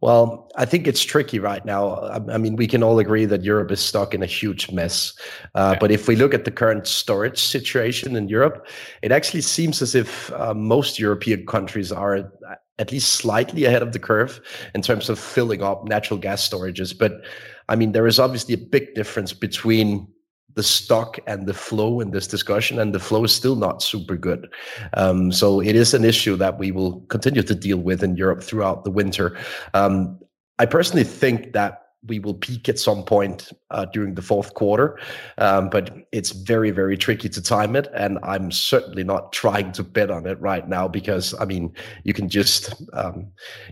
Well, 0.00 0.50
I 0.56 0.64
think 0.64 0.86
it's 0.86 1.04
tricky 1.04 1.38
right 1.38 1.64
now. 1.64 2.00
I, 2.30 2.38
mean, 2.38 2.56
we 2.56 2.66
can 2.66 2.82
all 2.82 2.98
agree 2.98 3.26
that 3.26 3.44
Europe 3.44 3.70
is 3.70 3.80
stuck 3.80 4.14
in 4.14 4.22
a 4.22 4.26
huge 4.26 4.70
mess. 4.70 5.12
Uh. 5.54 5.76
But 5.78 5.90
if 5.90 6.08
we 6.08 6.16
look 6.16 6.32
at 6.32 6.44
the 6.46 6.50
current 6.50 6.86
storage 6.86 7.38
situation 7.38 8.16
in 8.16 8.28
Europe, 8.28 8.66
it 9.02 9.12
actually 9.12 9.42
seems 9.42 9.82
as 9.82 9.94
if 9.94 10.32
uh, 10.32 10.54
most 10.54 10.98
European 10.98 11.44
countries 11.46 11.92
are 11.92 12.32
at 12.78 12.90
least 12.90 13.12
slightly 13.12 13.64
ahead 13.64 13.82
of 13.82 13.92
the 13.92 13.98
curve 13.98 14.40
in 14.74 14.82
terms 14.82 15.08
of 15.08 15.18
filling 15.18 15.62
up 15.62 15.86
natural 15.86 16.18
gas 16.18 16.48
storages. 16.48 16.96
But 16.96 17.22
I 17.68 17.76
mean, 17.76 17.92
there 17.92 18.06
is 18.06 18.18
obviously 18.18 18.54
a 18.54 18.58
big 18.58 18.94
difference 18.94 19.32
between 19.32 20.08
the 20.54 20.62
stock 20.62 21.18
and 21.26 21.46
the 21.46 21.54
flow 21.54 22.00
in 22.00 22.12
this 22.12 22.26
discussion, 22.26 22.78
and 22.78 22.94
the 22.94 23.00
flow 23.00 23.24
is 23.24 23.34
still 23.34 23.56
not 23.56 23.82
super 23.82 24.16
good. 24.16 24.48
Um, 24.94 25.32
so 25.32 25.60
it 25.60 25.74
is 25.74 25.94
an 25.94 26.04
issue 26.04 26.36
that 26.36 26.58
we 26.58 26.70
will 26.70 27.00
continue 27.02 27.42
to 27.42 27.54
deal 27.54 27.78
with 27.78 28.02
in 28.02 28.16
Europe 28.16 28.42
throughout 28.42 28.84
the 28.84 28.90
winter. 28.90 29.36
Um, 29.74 30.18
I 30.58 30.66
personally 30.66 31.04
think 31.04 31.52
that 31.54 31.83
we 32.06 32.18
will 32.18 32.34
peak 32.34 32.68
at 32.68 32.78
some 32.78 33.02
point 33.04 33.52
uh, 33.70 33.86
during 33.86 34.14
the 34.14 34.22
fourth 34.22 34.54
quarter, 34.54 34.98
um, 35.38 35.68
but 35.70 36.06
it's 36.12 36.30
very, 36.30 36.70
very 36.70 36.96
tricky 36.96 37.28
to 37.28 37.42
time 37.42 37.76
it. 37.76 37.88
And 37.94 38.18
I'm 38.22 38.50
certainly 38.50 39.04
not 39.04 39.32
trying 39.32 39.72
to 39.72 39.82
bet 39.82 40.10
on 40.10 40.26
it 40.26 40.40
right 40.40 40.68
now 40.68 40.86
because, 40.88 41.34
I 41.40 41.44
mean, 41.44 41.74
you 42.04 42.12
can 42.12 42.28
just, 42.28 42.74
um, 42.92 43.26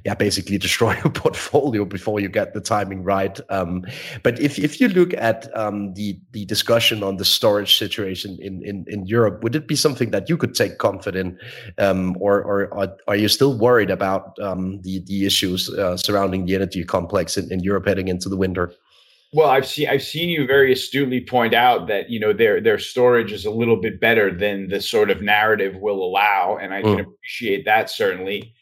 yeah, 0.05 0.15
basically 0.15 0.59
destroy 0.73 0.95
your 0.95 1.13
portfolio 1.13 1.85
before 1.85 2.21
you 2.21 2.29
get 2.29 2.55
the 2.55 2.61
timing 2.61 3.03
right. 3.03 3.39
Um, 3.49 3.85
but 4.23 4.41
if, 4.41 4.59
if 4.59 4.81
you 4.81 4.89
look 4.89 5.15
at 5.15 5.55
um, 5.57 5.95
the 5.95 6.19
the 6.33 6.45
discussion 6.47 7.03
on 7.03 7.17
the 7.17 7.25
storage 7.25 7.77
situation 7.77 8.39
in, 8.41 8.65
in, 8.65 8.85
in 8.89 9.07
Europe, 9.07 9.43
would 9.43 9.55
it 9.55 9.69
be 9.69 9.77
something 9.77 10.11
that 10.11 10.29
you 10.29 10.37
could 10.37 10.55
take 10.55 10.79
comfort 10.79 11.15
in, 11.15 11.39
um, 11.79 12.17
or, 12.21 12.43
or 12.43 12.73
are, 12.75 12.97
are 13.09 13.17
you 13.17 13.29
still 13.29 13.57
worried 13.57 13.91
about 13.91 14.39
um, 14.41 14.81
the 14.83 15.01
the 15.07 15.27
issues 15.27 15.69
uh, 15.71 15.97
surrounding 15.97 16.47
the 16.47 16.55
energy 16.55 16.85
complex 16.85 17.37
in, 17.37 17.51
in 17.53 17.61
Europe 17.61 17.87
heading 17.87 18.09
into 18.09 18.22
into 18.23 18.31
the 18.31 18.37
winter. 18.37 18.73
Well, 19.35 19.49
I've 19.49 19.67
seen 19.67 19.89
I've 19.89 20.03
seen 20.03 20.29
you 20.29 20.47
very 20.47 20.73
astutely 20.73 21.21
point 21.21 21.55
out 21.55 21.87
that 21.89 22.11
you 22.11 22.21
know 22.21 22.33
their 22.33 22.61
their 22.61 22.79
storage 22.79 23.33
is 23.33 23.47
a 23.47 23.51
little 23.51 23.77
bit 23.77 23.99
better 23.99 24.31
than 24.31 24.69
the 24.69 24.81
sort 24.81 25.11
of 25.11 25.23
narrative 25.23 25.77
will 25.77 26.05
allow, 26.05 26.59
and 26.61 26.75
I 26.75 26.83
mm. 26.83 26.97
can 26.97 27.01
appreciate 27.07 27.65
that 27.65 27.89
certainly. 27.89 28.55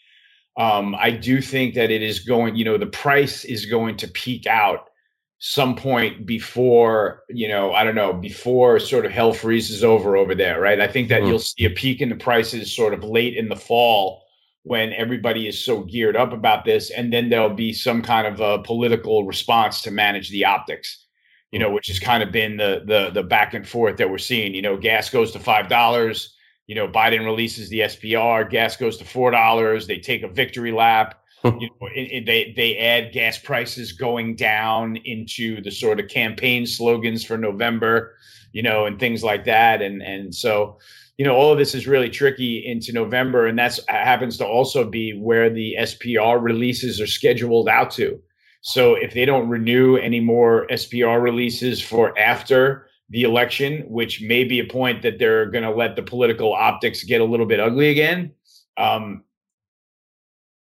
Um, 0.57 0.95
I 0.95 1.11
do 1.11 1.41
think 1.41 1.75
that 1.75 1.91
it 1.91 2.03
is 2.03 2.21
going, 2.21 2.55
you 2.55 2.65
know, 2.65 2.77
the 2.77 2.87
price 2.87 3.45
is 3.45 3.67
going 3.67 3.97
to 3.99 4.09
peak 4.09 4.47
out 4.47 4.91
some 5.39 5.75
point 5.75 6.27
before, 6.27 7.23
you 7.31 7.49
know, 7.49 7.73
I 7.73 7.83
don't 7.83 7.95
know, 7.95 8.13
before 8.13 8.79
sort 8.79 9.07
of 9.07 9.13
hell 9.13 9.33
freezes 9.33 9.83
over 9.83 10.17
over 10.17 10.35
there, 10.35 10.61
right? 10.61 10.81
I 10.81 10.87
think 10.87 11.09
that 11.09 11.23
mm. 11.23 11.29
you'll 11.29 11.39
see 11.39 11.65
a 11.65 11.71
peak 11.71 12.01
in 12.01 12.11
the 12.11 12.17
prices 12.17 12.75
sort 12.75 12.93
of 12.93 13.03
late 13.03 13.37
in 13.37 13.49
the 13.49 13.57
fall 13.57 14.23
when 14.63 14.93
everybody 14.93 15.49
is 15.49 15.63
so 15.63 15.83
geared 15.85 16.17
up 16.17 16.33
about 16.33 16.65
this 16.65 16.91
and 16.91 17.13
then 17.13 17.29
there'll 17.29 17.49
be 17.55 17.73
some 17.73 18.03
kind 18.03 18.27
of 18.27 18.41
a 18.41 18.63
political 18.63 19.25
response 19.25 19.81
to 19.83 19.91
manage 19.91 20.31
the 20.31 20.45
optics 20.45 21.07
you 21.51 21.59
know 21.59 21.71
which 21.71 21.87
has 21.87 21.99
kind 21.99 22.23
of 22.23 22.31
been 22.31 22.57
the 22.57 22.83
the 22.87 23.11
the 23.11 23.23
back 23.23 23.55
and 23.55 23.67
forth 23.69 23.97
that 23.97 24.11
we're 24.11 24.19
seeing 24.19 24.55
you 24.55 24.63
know 24.63 24.77
gas 24.77 25.11
goes 25.11 25.33
to 25.33 25.39
five 25.39 25.69
dollars 25.69 26.37
you 26.67 26.75
know 26.75 26.87
biden 26.87 27.25
releases 27.25 27.69
the 27.71 27.81
spr 27.81 28.49
gas 28.49 28.77
goes 28.77 28.97
to 28.97 29.05
four 29.05 29.31
dollars 29.31 29.87
they 29.87 29.99
take 29.99 30.23
a 30.23 30.29
victory 30.29 30.73
lap 30.73 31.23
hmm. 31.43 31.57
you 31.59 31.69
know 31.69 31.89
it, 31.95 32.13
it, 32.13 32.27
they 32.27 32.53
they 32.57 32.77
add 32.79 33.13
gas 33.13 33.39
prices 33.39 33.93
going 33.93 34.37
down 34.37 34.97
into 35.05 35.61
the 35.63 35.71
sort 35.71 35.99
of 35.99 36.09
campaign 36.09 36.67
slogans 36.67 37.25
for 37.25 37.39
november 37.39 38.15
you 38.53 38.63
know 38.63 38.87
and 38.87 38.99
things 39.01 39.25
like 39.25 39.45
that 39.45 39.81
and 39.81 40.03
and 40.03 40.35
so 40.35 40.79
you 41.21 41.27
know, 41.27 41.37
all 41.37 41.53
of 41.53 41.59
this 41.59 41.75
is 41.75 41.87
really 41.87 42.09
tricky 42.09 42.67
into 42.67 42.95
November, 42.95 43.47
and 43.47 43.59
that 43.59 43.79
happens 43.89 44.39
to 44.39 44.47
also 44.47 44.89
be 44.89 45.13
where 45.13 45.51
the 45.51 45.77
SPR 45.81 46.43
releases 46.43 46.99
are 46.99 47.07
scheduled 47.07 47.69
out 47.69 47.91
to. 47.91 48.19
So 48.63 48.95
if 48.95 49.13
they 49.13 49.27
don't 49.27 49.51
renew 49.51 49.99
any 49.99 50.21
more 50.21 50.67
SPR 50.69 51.23
releases 51.23 51.79
for 51.79 52.19
after 52.19 52.87
the 53.11 53.25
election, 53.25 53.85
which 53.87 54.23
may 54.23 54.45
be 54.45 54.61
a 54.61 54.65
point 54.65 55.03
that 55.03 55.19
they're 55.19 55.51
going 55.51 55.63
to 55.63 55.71
let 55.71 55.95
the 55.95 56.03
political 56.03 56.55
optics 56.55 57.05
get 57.05 57.21
a 57.21 57.25
little 57.25 57.45
bit 57.45 57.61
ugly 57.61 57.91
again, 57.91 58.33
um, 58.79 59.23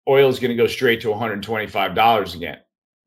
oil 0.08 0.28
is 0.28 0.38
going 0.38 0.56
to 0.56 0.62
go 0.62 0.68
straight 0.68 1.00
to 1.00 1.08
$125 1.08 2.36
again, 2.36 2.58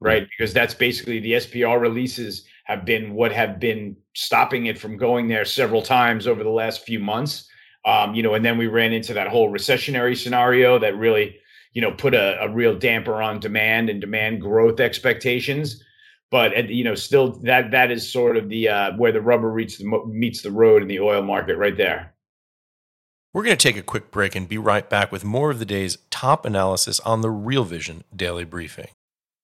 right? 0.02 0.28
Because 0.38 0.52
that's 0.52 0.74
basically 0.74 1.22
the 1.22 1.32
SPR 1.32 1.80
releases 1.80 2.46
have 2.68 2.84
been 2.84 3.14
what 3.14 3.32
have 3.32 3.60
been 3.62 3.96
stopping 4.14 4.66
it 4.66 4.78
from 4.78 4.98
going 4.98 5.30
there 5.30 5.46
several 5.46 5.82
times 5.82 6.28
over 6.28 6.44
the 6.44 6.50
last 6.50 6.86
few 6.86 7.00
months. 7.00 7.48
Um, 7.86 8.14
you 8.14 8.22
know, 8.22 8.34
and 8.34 8.44
then 8.44 8.58
we 8.58 8.68
ran 8.68 8.92
into 8.92 9.14
that 9.14 9.30
whole 9.30 9.50
recessionary 9.50 10.18
scenario 10.18 10.78
that 10.78 10.98
really, 10.98 11.38
you 11.72 11.82
know, 11.82 11.92
put 11.92 12.14
a, 12.14 12.38
a 12.44 12.50
real 12.50 12.78
damper 12.78 13.22
on 13.22 13.40
demand 13.40 13.90
and 13.90 14.02
demand 14.02 14.42
growth 14.42 14.82
expectations. 14.82 15.82
but 16.30 16.70
you 16.70 16.84
know, 16.84 16.96
still 16.96 17.40
that 17.44 17.72
that 17.72 17.90
is 17.90 18.12
sort 18.12 18.36
of 18.36 18.50
the 18.50 18.68
uh, 18.68 18.92
where 18.98 19.12
the 19.14 19.22
rubber 19.22 19.54
meets 19.54 19.78
the 19.78 20.04
meets 20.08 20.42
the 20.42 20.52
road 20.52 20.82
in 20.82 20.88
the 20.88 21.00
oil 21.00 21.22
market 21.22 21.56
right 21.58 21.78
there. 21.78 22.14
We're 23.34 23.44
going 23.44 23.58
to 23.58 23.64
take 23.64 23.78
a 23.78 23.84
quick 23.84 24.10
break 24.12 24.36
and 24.36 24.50
be 24.50 24.58
right 24.58 24.90
back 24.90 25.12
with 25.12 25.24
more 25.24 25.52
of 25.52 25.60
the 25.60 25.66
day's 25.66 25.98
top 26.10 26.46
analysis 26.46 27.00
on 27.02 27.22
the 27.22 27.30
Real 27.30 27.64
Vision 27.64 28.04
Daily 28.16 28.46
Briefing. 28.46 28.88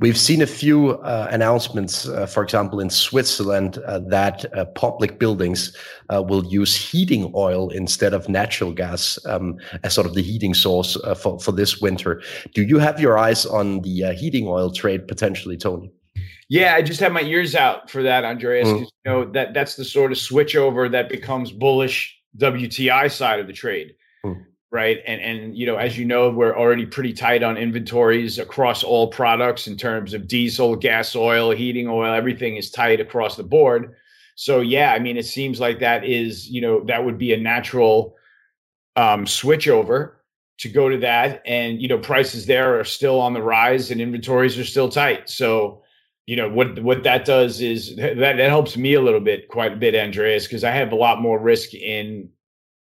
We've 0.00 0.16
seen 0.16 0.40
a 0.42 0.46
few 0.46 0.90
uh, 0.90 1.26
announcements, 1.32 2.06
uh, 2.06 2.26
for 2.26 2.44
example, 2.44 2.78
in 2.78 2.88
Switzerland, 2.88 3.78
uh, 3.78 3.98
that 4.10 4.44
uh, 4.54 4.64
public 4.66 5.18
buildings 5.18 5.76
uh, 6.08 6.22
will 6.22 6.44
use 6.44 6.76
heating 6.76 7.32
oil 7.34 7.70
instead 7.70 8.14
of 8.14 8.28
natural 8.28 8.72
gas 8.72 9.18
um, 9.26 9.58
as 9.82 9.94
sort 9.94 10.06
of 10.06 10.14
the 10.14 10.22
heating 10.22 10.54
source 10.54 10.96
uh, 11.02 11.16
for, 11.16 11.40
for 11.40 11.50
this 11.50 11.80
winter. 11.80 12.22
Do 12.54 12.62
you 12.62 12.78
have 12.78 13.00
your 13.00 13.18
eyes 13.18 13.44
on 13.44 13.80
the 13.80 14.14
heating 14.14 14.46
oil 14.46 14.70
trade 14.70 15.08
potentially, 15.08 15.56
Tony? 15.56 15.90
Yeah, 16.48 16.74
I 16.76 16.82
just 16.82 17.00
have 17.00 17.12
my 17.12 17.22
ears 17.22 17.56
out 17.56 17.90
for 17.90 18.04
that, 18.04 18.24
Andreas. 18.24 18.68
Mm. 18.68 18.80
You 18.80 18.86
know 19.04 19.24
that 19.32 19.52
that's 19.52 19.74
the 19.74 19.84
sort 19.84 20.12
of 20.12 20.18
switchover 20.18 20.90
that 20.92 21.08
becomes 21.08 21.50
bullish 21.50 22.16
WTI 22.38 23.10
side 23.10 23.40
of 23.40 23.48
the 23.48 23.52
trade. 23.52 23.94
Mm 24.24 24.44
right? 24.70 24.98
And 25.06 25.20
and 25.20 25.56
you 25.56 25.66
know 25.66 25.76
as 25.76 25.98
you 25.98 26.04
know 26.04 26.30
we're 26.30 26.56
already 26.56 26.86
pretty 26.86 27.12
tight 27.12 27.42
on 27.42 27.56
inventories 27.56 28.38
across 28.38 28.82
all 28.82 29.08
products 29.08 29.66
in 29.66 29.76
terms 29.76 30.14
of 30.14 30.28
diesel 30.28 30.76
gas 30.76 31.16
oil 31.16 31.50
heating 31.50 31.88
oil 31.88 32.12
everything 32.12 32.56
is 32.56 32.70
tight 32.70 33.00
across 33.00 33.36
the 33.36 33.42
board. 33.42 33.94
So 34.34 34.60
yeah 34.60 34.92
i 34.92 34.98
mean 34.98 35.16
it 35.16 35.26
seems 35.26 35.58
like 35.60 35.80
that 35.80 36.04
is 36.04 36.48
you 36.48 36.60
know 36.60 36.84
that 36.84 37.04
would 37.04 37.18
be 37.18 37.32
a 37.32 37.38
natural 37.38 38.14
um, 38.96 39.26
switch 39.26 39.68
over 39.68 40.22
to 40.58 40.68
go 40.68 40.88
to 40.88 40.98
that. 40.98 41.42
And 41.46 41.80
you 41.80 41.88
know 41.88 41.98
prices 41.98 42.46
there 42.46 42.78
are 42.78 42.84
still 42.84 43.20
on 43.20 43.32
the 43.32 43.42
rise 43.42 43.90
and 43.90 44.00
inventories 44.00 44.58
are 44.58 44.64
still 44.64 44.88
tight. 44.88 45.30
So 45.30 45.82
you 46.28 46.36
know 46.36 46.50
what 46.50 46.78
what 46.82 47.04
that 47.04 47.24
does 47.24 47.62
is 47.62 47.96
that 47.96 48.18
that 48.18 48.38
helps 48.38 48.76
me 48.76 48.92
a 48.92 49.00
little 49.00 49.20
bit 49.20 49.48
quite 49.48 49.72
a 49.72 49.76
bit 49.76 49.94
andreas 49.94 50.44
because 50.44 50.62
i 50.62 50.70
have 50.70 50.92
a 50.92 50.94
lot 50.94 51.22
more 51.22 51.40
risk 51.40 51.72
in 51.72 52.28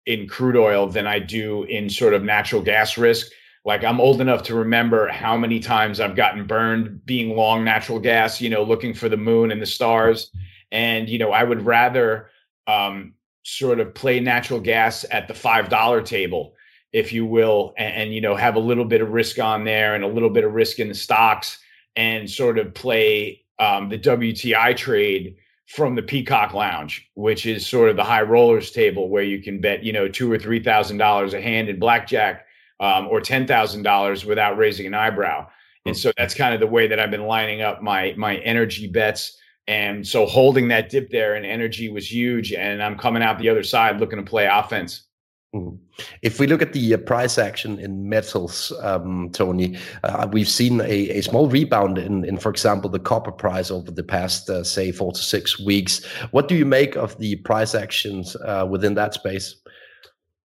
in 0.07 0.29
crude 0.29 0.57
oil 0.57 0.89
than 0.89 1.07
I 1.07 1.19
do 1.19 1.65
in 1.65 1.89
sort 1.89 2.15
of 2.15 2.23
natural 2.23 2.63
gas 2.63 2.99
risk. 2.99 3.29
Like 3.65 3.85
I'm 3.85 4.01
old 4.01 4.21
enough 4.21 4.43
to 4.45 4.55
remember 4.55 5.09
how 5.09 5.37
many 5.37 5.61
times 5.61 6.01
I've 6.01 6.17
gotten 6.17 6.47
burned 6.47 7.05
being 7.07 7.37
long 7.37 7.65
natural 7.65 8.01
gas, 8.01 8.41
you 8.41 8.51
know, 8.51 8.63
looking 8.63 8.93
for 8.93 9.09
the 9.09 9.17
moon 9.17 9.53
and 9.53 9.63
the 9.63 9.67
stars. 9.67 10.31
And, 10.73 11.09
you 11.09 11.19
know, 11.19 11.31
I 11.31 11.45
would 11.45 11.65
rather 11.65 12.31
um, 12.67 13.15
sort 13.45 13.79
of 13.79 13.95
play 13.95 14.19
natural 14.19 14.59
gas 14.59 15.05
at 15.11 15.29
the 15.29 15.35
$5 15.35 16.05
table, 16.05 16.55
if 16.93 17.13
you 17.13 17.25
will, 17.25 17.73
and, 17.77 17.95
and, 17.95 18.15
you 18.15 18.21
know, 18.21 18.35
have 18.35 18.57
a 18.57 18.61
little 18.61 18.85
bit 18.85 19.01
of 19.01 19.11
risk 19.11 19.39
on 19.39 19.65
there 19.65 19.95
and 19.95 20.03
a 20.03 20.09
little 20.09 20.31
bit 20.31 20.45
of 20.45 20.55
risk 20.55 20.81
in 20.81 20.89
the 20.89 20.95
stocks 20.95 21.59
and 21.95 22.29
sort 22.29 22.59
of 22.59 22.75
play 22.75 23.45
um, 23.59 23.89
the 23.89 23.99
WTI 23.99 24.77
trade 24.77 25.37
from 25.67 25.95
the 25.95 26.03
Peacock 26.03 26.55
Lounge, 26.55 27.09
which 27.15 27.47
is 27.47 27.67
sort 27.67 27.89
of 27.89 27.97
the 27.97 28.05
high 28.05 28.23
rollers 28.23 28.71
table 28.71 29.09
where 29.09 29.23
you 29.23 29.43
can 29.43 29.61
bet, 29.61 29.83
you 29.83 29.93
know, 29.93 30.09
two 30.09 30.31
or 30.31 30.39
three 30.39 30.63
thousand 30.63 30.99
dollars 30.99 31.35
a 31.35 31.41
hand 31.41 31.69
in 31.69 31.79
blackjack, 31.79 32.47
um, 32.81 33.09
or 33.09 33.21
ten 33.21 33.47
thousand 33.47 33.83
dollars 33.83 34.25
without 34.25 34.59
raising 34.59 34.87
an 34.87 34.95
eyebrow. 34.95 35.47
And 35.87 35.97
so 35.97 36.13
that's 36.17 36.35
kind 36.35 36.55
of 36.55 36.61
the 36.61 36.67
way 36.67 36.87
that 36.87 37.01
I've 37.01 37.11
been 37.11 37.27
lining 37.27 37.63
up 37.63 37.83
my 37.83 38.15
my 38.17 38.37
energy 38.39 38.87
bets. 38.87 39.39
And 39.69 40.07
so 40.07 40.27
holding 40.27 40.69
that 40.69 40.91
dip 40.91 41.11
there 41.11 41.37
in 41.37 41.45
energy 41.45 41.89
was 41.89 42.11
huge. 42.11 42.53
And 42.53 42.83
I'm 42.83 42.99
coming 42.99 43.23
out 43.23 43.39
the 43.39 43.49
other 43.49 43.63
side 43.63 44.01
looking 44.01 44.19
to 44.19 44.29
play 44.29 44.47
offense. 44.47 45.07
Mm. 45.55 45.79
If 46.23 46.41
we 46.41 46.47
look 46.47 46.63
at 46.63 46.73
the 46.73 46.95
uh, 46.95 46.97
price 46.97 47.37
action 47.37 47.79
in 47.79 48.09
metals, 48.09 48.73
um, 48.81 49.29
Tony, 49.35 49.77
uh, 50.03 50.27
we've 50.33 50.49
seen 50.49 50.81
a, 50.81 51.11
a, 51.11 51.21
small 51.21 51.47
rebound 51.47 51.99
in, 51.99 52.25
in, 52.25 52.39
for 52.39 52.49
example, 52.49 52.89
the 52.89 52.99
copper 52.99 53.33
price 53.33 53.71
over 53.71 53.91
the 53.91 54.03
past, 54.03 54.49
uh, 54.49 54.65
say, 54.65 54.93
four 54.93 55.13
to 55.13 55.21
six 55.21 55.61
weeks. 55.61 56.03
What 56.31 56.49
do 56.49 56.57
you 56.57 56.65
make 56.65 56.97
of 56.97 57.19
the 57.19 57.37
price 57.37 57.75
actions 57.75 58.35
uh, 58.37 58.67
within 58.69 58.95
that 58.95 59.13
space? 59.13 59.57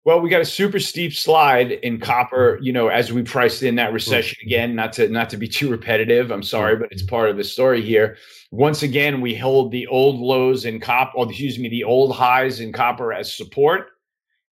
Well, 0.04 0.20
we 0.20 0.30
got 0.30 0.42
a 0.42 0.46
super 0.46 0.80
steep 0.80 1.14
slide 1.14 1.72
in 1.72 2.02
copper. 2.02 2.60
You 2.62 2.74
know, 2.74 2.90
as 2.90 3.14
we 3.14 3.24
priced 3.24 3.64
in 3.64 3.76
that 3.76 3.94
recession 3.94 4.38
mm. 4.42 4.46
again. 4.46 4.76
Not 4.76 4.92
to 4.94 5.08
not 5.08 5.30
to 5.32 5.38
be 5.38 5.48
too 5.48 5.70
repetitive. 5.70 6.32
I'm 6.32 6.44
sorry, 6.44 6.76
but 6.76 6.92
it's 6.92 7.04
part 7.04 7.30
of 7.30 7.38
the 7.38 7.44
story 7.44 7.82
here. 7.82 8.18
Once 8.52 8.84
again, 8.84 9.20
we 9.20 9.36
hold 9.36 9.72
the 9.72 9.88
old 9.88 10.20
lows 10.20 10.64
in 10.66 10.80
copper. 10.80 11.18
Or 11.18 11.30
excuse 11.30 11.60
me, 11.60 11.68
the 11.68 11.84
old 11.84 12.16
highs 12.16 12.62
in 12.62 12.72
copper 12.72 13.12
as 13.12 13.36
support 13.36 13.88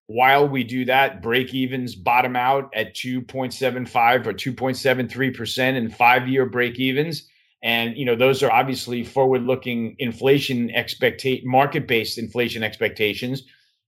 while 0.06 0.46
we 0.46 0.64
do 0.64 0.84
that, 0.84 1.22
break 1.22 1.54
evens 1.54 1.94
bottom 1.94 2.36
out 2.36 2.70
at 2.74 2.94
2.75 2.94 4.26
or 4.26 4.32
2.73% 4.32 5.76
in 5.76 5.90
five 5.90 6.28
year 6.28 6.46
break 6.46 6.78
evens. 6.78 7.28
And, 7.62 7.96
you 7.96 8.04
know, 8.04 8.14
those 8.14 8.42
are 8.42 8.52
obviously 8.52 9.02
forward 9.02 9.44
looking 9.44 9.96
inflation 9.98 10.70
expectate 10.70 11.46
market 11.46 11.88
based 11.88 12.18
inflation 12.18 12.62
expectations. 12.62 13.42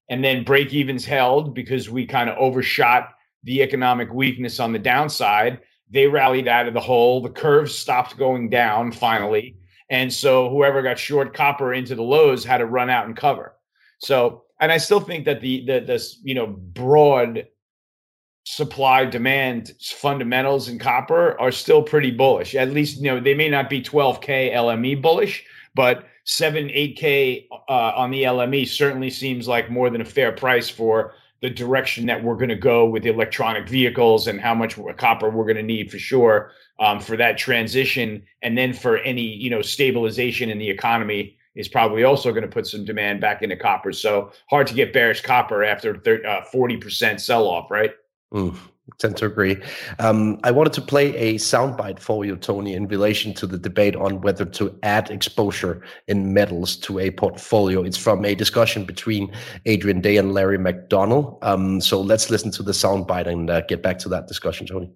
And 0.09 0.25
then 0.25 0.45
break 0.45 0.73
evens 0.73 1.05
held 1.05 1.55
because 1.55 1.91
we 1.91 2.07
kind 2.07 2.31
of 2.31 2.39
overshot 2.39 3.11
the 3.43 3.63
economic 3.63 4.11
weakness 4.13 4.59
on 4.59 4.73
the 4.73 4.79
downside. 4.79 5.61
They 5.91 6.07
rallied 6.07 6.49
out 6.49 6.67
of 6.67 6.75
the 6.75 6.81
hole. 6.81 7.21
The 7.21 7.29
curve 7.29 7.71
stopped 7.71 8.17
going 8.17 8.49
down 8.49 8.93
finally. 8.93 9.57
And 9.91 10.11
so 10.13 10.49
whoever 10.49 10.81
got 10.83 10.99
short 10.99 11.35
copper 11.35 11.75
into 11.75 11.95
the 11.95 12.03
lows 12.03 12.45
had 12.45 12.59
to 12.59 12.67
run 12.67 12.89
out 12.89 13.07
and 13.07 13.17
cover. 13.17 13.57
So 13.99 14.45
and 14.61 14.73
I 14.73 14.79
still 14.79 15.01
think 15.01 15.25
that 15.25 15.41
the 15.41 15.65
the 15.67 15.81
this 15.81 16.19
you 16.23 16.35
know 16.35 16.47
broad 16.47 17.47
supply 18.45 19.05
demand 19.05 19.73
fundamentals 19.83 20.69
in 20.69 20.79
copper 20.79 21.39
are 21.41 21.51
still 21.51 21.83
pretty 21.83 22.11
bullish. 22.11 22.55
At 22.55 22.71
least 22.71 22.99
you 22.99 23.05
know 23.05 23.21
they 23.21 23.35
may 23.35 23.49
not 23.49 23.69
be 23.69 23.83
12k 23.83 24.55
LME 24.55 25.03
bullish, 25.03 25.45
but 25.75 26.05
7 26.25 26.69
8k 26.69 27.47
uh, 27.69 27.73
on 27.73 28.11
the 28.11 28.25
LME 28.25 28.69
certainly 28.69 29.11
seems 29.11 29.47
like 29.47 29.71
more 29.71 29.91
than 29.91 30.01
a 30.01 30.05
fair 30.05 30.33
price 30.33 30.69
for 30.69 31.15
the 31.43 31.51
direction 31.51 32.07
that 32.07 32.23
we're 32.23 32.35
going 32.35 32.49
to 32.49 32.57
go 32.57 32.87
with 32.87 33.03
the 33.03 33.11
electronic 33.11 33.69
vehicles 33.69 34.27
and 34.27 34.41
how 34.41 34.55
much 34.55 34.77
copper 34.97 35.29
we're 35.29 35.45
going 35.45 35.57
to 35.57 35.63
need 35.63 35.91
for 35.91 35.99
sure 35.99 36.51
um, 36.81 36.99
for 36.99 37.17
that 37.17 37.37
transition 37.37 38.23
and 38.43 38.57
then 38.57 38.73
for 38.73 38.99
any 38.99 39.23
you 39.23 39.51
know 39.51 39.63
stabilization 39.63 40.51
in 40.51 40.59
the 40.59 40.69
economy 40.69 41.36
is 41.57 41.69
probably 41.69 42.05
also 42.05 42.31
going 42.31 42.43
to 42.43 42.49
put 42.49 42.67
some 42.67 42.85
demand 42.85 43.21
back 43.21 43.43
into 43.43 43.57
copper. 43.57 43.93
So 43.93 44.31
hard 44.49 44.67
to 44.69 44.75
get 44.75 44.93
bearish 44.93 45.23
copper 45.23 45.65
after 45.65 46.01
uh, 46.27 46.45
forty 46.45 46.77
percent 46.77 47.21
sell 47.21 47.49
off, 47.49 47.71
right? 47.71 47.93
Mm, 48.33 48.57
tend 48.99 49.17
to 49.17 49.27
agree. 49.27 49.57
Um, 49.99 50.39
I 50.45 50.51
wanted 50.51 50.73
to 50.75 50.83
play 50.83 51.17
a 51.17 51.35
soundbite 51.35 51.99
for 51.99 52.25
you, 52.25 52.37
Tony, 52.37 52.75
in 52.75 52.87
relation 52.89 53.33
to 53.35 53.47
the 53.47 53.59
debate 53.59 53.97
on 53.97 54.21
whether 54.21 54.45
to 54.45 54.79
add 54.83 55.11
exposure 55.11 55.83
in 56.09 56.35
metals 56.35 56.77
to 56.79 56.99
a 56.99 57.11
portfolio. 57.11 57.83
It's 57.83 57.97
from 57.97 58.25
a 58.25 58.35
discussion 58.35 58.85
between 58.85 59.33
Adrian 59.65 60.01
Day 60.01 60.17
and 60.17 60.35
Larry 60.35 60.59
McDonald. 60.59 61.39
Um, 61.43 61.81
so 61.81 62.01
let's 62.01 62.31
listen 62.31 62.51
to 62.53 62.63
the 62.63 62.73
soundbite 62.73 63.27
and 63.27 63.49
uh, 63.49 63.63
get 63.63 63.83
back 63.83 63.99
to 64.01 64.09
that 64.11 64.27
discussion, 64.27 64.67
Tony. 64.67 64.91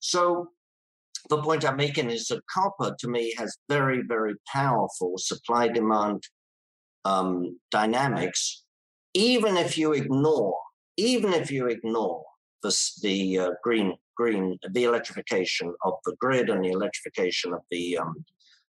So 0.00 0.50
the 1.28 1.42
point 1.42 1.64
I'm 1.64 1.76
making 1.76 2.10
is 2.10 2.26
that 2.28 2.46
copper 2.46 2.94
to 2.98 3.08
me 3.08 3.34
has 3.38 3.56
very, 3.68 4.02
very 4.06 4.34
powerful 4.52 5.14
supply 5.16 5.68
demand 5.68 6.22
um, 7.04 7.58
dynamics, 7.70 8.64
even 9.14 9.56
if 9.56 9.78
you 9.78 9.92
ignore, 9.92 10.56
even 10.96 11.32
if 11.32 11.50
you 11.50 11.66
ignore 11.66 12.24
the, 12.62 12.76
the 13.02 13.38
uh, 13.38 13.50
green, 13.62 13.94
green, 14.16 14.58
the 14.70 14.84
electrification 14.84 15.74
of 15.84 15.94
the 16.04 16.14
grid 16.18 16.50
and 16.50 16.64
the 16.64 16.70
electrification 16.70 17.52
of 17.52 17.60
the 17.70 17.98
um, 17.98 18.24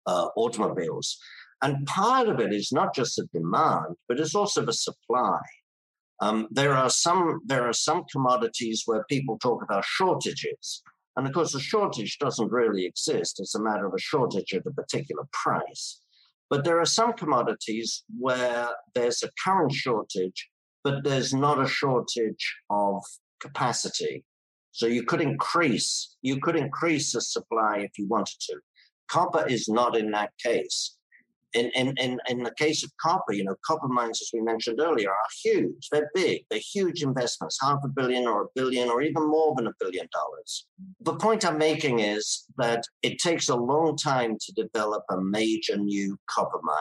uh, 0.05 0.27
automobiles. 0.35 1.17
And 1.62 1.85
part 1.85 2.29
of 2.29 2.39
it 2.39 2.53
is 2.53 2.71
not 2.71 2.95
just 2.95 3.17
the 3.17 3.27
demand, 3.33 3.95
but 4.07 4.19
it's 4.19 4.35
also 4.35 4.63
the 4.63 4.73
supply. 4.73 5.39
Um, 6.21 6.47
there 6.51 6.73
are 6.73 6.89
some 6.89 7.39
there 7.45 7.67
are 7.67 7.73
some 7.73 8.03
commodities 8.12 8.83
where 8.85 9.05
people 9.09 9.38
talk 9.38 9.63
about 9.63 9.85
shortages, 9.85 10.83
and 11.19 11.27
of 11.27 11.34
course, 11.34 11.51
the 11.51 11.60
shortage 11.60 12.17
doesn't 12.17 12.49
really 12.49 12.86
exist. 12.86 13.41
It's 13.41 13.53
a 13.53 13.62
matter 13.62 13.86
of 13.86 13.93
a 13.93 13.99
shortage 13.99 14.53
at 14.53 14.65
a 14.65 14.71
particular 14.71 15.23
price. 15.34 15.99
But 16.49 16.63
there 16.63 16.79
are 16.79 16.86
some 16.86 17.12
commodities 17.12 18.05
where 18.17 18.69
there's 18.95 19.21
a 19.21 19.29
current 19.43 19.73
shortage, 19.73 20.49
but 20.82 21.03
there's 21.03 21.34
not 21.34 21.62
a 21.62 21.67
shortage 21.67 22.55
of 22.69 23.03
capacity. 23.41 24.23
So 24.71 24.88
you 24.88 25.03
could 25.03 25.19
increase, 25.19 26.15
you 26.21 26.39
could 26.39 26.55
increase 26.55 27.12
the 27.12 27.19
supply 27.19 27.79
if 27.79 27.91
you 27.97 28.08
wanted 28.08 28.39
to. 28.39 28.55
Copper 29.12 29.45
is 29.45 29.67
not 29.67 29.97
in 29.97 30.12
that 30.12 30.32
case. 30.41 30.95
In, 31.53 31.71
in, 31.75 31.95
in, 31.97 32.19
in 32.29 32.43
the 32.43 32.53
case 32.57 32.83
of 32.83 32.91
copper, 32.97 33.33
you 33.33 33.43
know, 33.43 33.55
copper 33.65 33.88
mines, 33.88 34.21
as 34.21 34.29
we 34.33 34.41
mentioned 34.41 34.79
earlier, 34.79 35.09
are 35.09 35.15
huge. 35.43 35.89
They're 35.91 36.12
big. 36.13 36.45
They're 36.49 36.59
huge 36.59 37.01
investments, 37.01 37.57
half 37.62 37.79
a 37.83 37.88
billion 37.88 38.27
or 38.27 38.43
a 38.43 38.47
billion 38.55 38.89
or 38.89 39.01
even 39.01 39.27
more 39.27 39.55
than 39.55 39.67
a 39.67 39.73
billion 39.79 40.07
dollars. 40.13 40.67
The 41.01 41.15
point 41.15 41.45
I'm 41.45 41.57
making 41.57 41.99
is 41.99 42.45
that 42.57 42.83
it 43.01 43.19
takes 43.19 43.49
a 43.49 43.55
long 43.55 43.97
time 43.97 44.38
to 44.39 44.51
develop 44.53 45.03
a 45.09 45.19
major 45.21 45.77
new 45.77 46.17
copper 46.29 46.59
mine, 46.62 46.77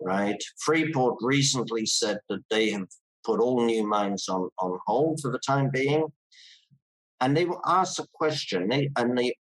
right? 0.00 0.42
Freeport 0.58 1.18
recently 1.20 1.86
said 1.86 2.18
that 2.28 2.42
they 2.50 2.70
have 2.70 2.88
put 3.24 3.40
all 3.40 3.64
new 3.64 3.86
mines 3.86 4.28
on, 4.28 4.48
on 4.58 4.78
hold 4.86 5.20
for 5.20 5.30
the 5.30 5.40
time 5.46 5.70
being. 5.72 6.06
And 7.20 7.36
they 7.36 7.44
were 7.44 7.60
asked 7.66 7.98
a 7.98 8.06
question, 8.14 8.68
they, 8.68 8.90
and 8.96 9.16
they 9.16 9.34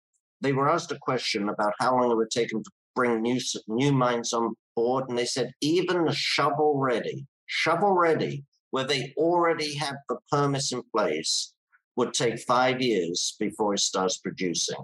they 0.43 0.53
were 0.53 0.69
asked 0.69 0.93
a 0.93 0.99
question 1.01 1.49
about 1.49 1.73
how 1.81 1.99
long 1.99 2.11
it 2.11 2.17
would 2.17 2.31
take 2.31 2.51
them 2.51 2.63
to 2.63 2.71
bring 2.97 3.23
new 3.23 3.39
new 3.69 3.93
mines 3.93 4.33
on 4.33 4.55
board, 4.75 5.09
and 5.09 5.17
they 5.17 5.27
said 5.27 5.53
even 5.61 6.07
the 6.07 6.13
shovel 6.13 6.79
ready, 6.79 7.27
shovel 7.47 7.93
ready, 7.93 8.45
where 8.71 8.85
they 8.85 9.15
already 9.17 9.77
have 9.77 9.97
the 10.09 10.17
permits 10.33 10.73
in 10.73 10.83
place, 10.93 11.53
would 11.95 12.13
take 12.13 12.41
five 12.41 12.83
years 12.83 13.37
before 13.39 13.75
it 13.75 13.81
starts 13.81 14.19
producing. 14.19 14.79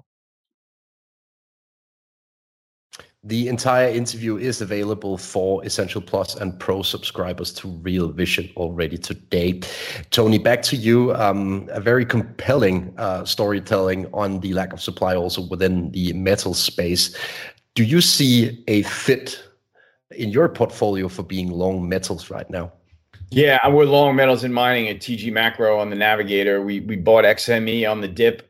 The 3.25 3.47
entire 3.47 3.89
interview 3.89 4.37
is 4.37 4.63
available 4.63 5.17
for 5.17 5.65
Essential 5.65 6.01
Plus 6.01 6.35
and 6.35 6.59
Pro 6.59 6.83
subscribers 6.83 7.53
to 7.53 7.69
Real 7.69 8.09
Vision 8.09 8.51
already 8.57 8.99
today. 8.99 9.61
Tony, 10.11 10.39
back 10.39 10.61
to 10.63 10.77
you. 10.77 11.15
Um, 11.15 11.69
a 11.71 11.81
very 11.81 12.05
compelling 12.05 12.93
uh, 12.99 13.25
storytelling 13.25 14.09
on 14.13 14.41
the 14.41 14.53
lack 14.55 14.73
of 14.73 14.83
supply 14.83 15.15
also 15.15 15.47
within 15.47 15.93
the 15.93 16.13
metal 16.15 16.53
space. 16.53 17.17
Do 17.75 17.85
you 17.85 18.01
see 18.01 18.63
a 18.69 18.83
fit 18.83 19.43
in 20.11 20.31
your 20.31 20.49
portfolio 20.49 21.09
for 21.09 21.23
being 21.23 21.51
long 21.51 21.89
metals 21.89 22.31
right 22.31 22.49
now? 22.51 22.73
Yeah, 23.31 23.67
we're 23.69 23.87
long 23.87 24.15
metals 24.15 24.45
in 24.45 24.53
mining 24.53 24.89
at 24.89 24.97
TG 24.97 25.33
Macro 25.33 25.79
on 25.79 25.89
the 25.89 25.97
Navigator. 25.97 26.61
We 26.61 26.81
we 26.81 26.97
bought 26.97 27.25
XME 27.25 27.91
on 27.91 28.03
the 28.03 28.09
dip 28.09 28.49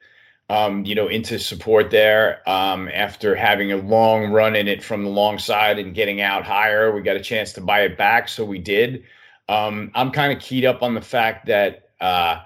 um, 0.52 0.84
you 0.84 0.94
know, 0.94 1.08
into 1.08 1.38
support 1.38 1.90
there. 1.90 2.46
Um, 2.48 2.88
after 2.92 3.34
having 3.34 3.72
a 3.72 3.78
long 3.78 4.30
run 4.30 4.54
in 4.54 4.68
it 4.68 4.82
from 4.82 5.02
the 5.02 5.08
long 5.08 5.38
side 5.38 5.78
and 5.78 5.94
getting 5.94 6.20
out 6.20 6.44
higher, 6.44 6.94
we 6.94 7.00
got 7.00 7.16
a 7.16 7.22
chance 7.22 7.54
to 7.54 7.62
buy 7.62 7.80
it 7.82 7.96
back, 7.96 8.28
so 8.28 8.44
we 8.44 8.58
did. 8.58 9.02
Um, 9.48 9.90
I'm 9.94 10.10
kind 10.10 10.30
of 10.30 10.42
keyed 10.42 10.66
up 10.66 10.82
on 10.82 10.94
the 10.94 11.00
fact 11.00 11.46
that, 11.46 11.88
uh, 12.02 12.42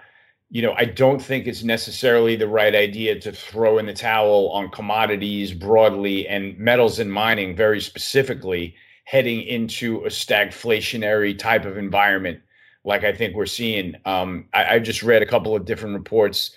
you 0.51 0.63
know, 0.63 0.75
I 0.77 0.85
don't 0.85 1.21
think 1.21 1.47
it's 1.47 1.65
necessarily 1.65 2.37
the 2.37 2.49
right 2.49 2.75
idea 2.75 3.19
to 3.21 3.33
throw 3.33 3.79
in 3.79 3.87
the 3.87 3.93
towel 3.93 4.51
on 4.51 4.71
commodities 4.71 5.53
broadly 5.53 6.29
and 6.29 6.57
metals 6.59 6.99
and 6.99 7.13
mining 7.13 7.57
very 7.57 7.81
specifically 7.81 8.75
heading 9.05 9.43
into 9.43 10.05
a 10.05 10.09
stagflationary 10.09 11.37
type 11.37 11.65
of 11.65 11.77
environment 11.77 12.41
like 12.87 13.03
I 13.03 13.13
think 13.13 13.35
we're 13.35 13.47
seeing. 13.47 13.97
Um, 14.05 14.47
I, 14.55 14.77
I 14.77 14.79
just 14.79 15.03
read 15.03 15.21
a 15.21 15.27
couple 15.27 15.55
of 15.55 15.65
different 15.65 15.95
reports 15.95 16.53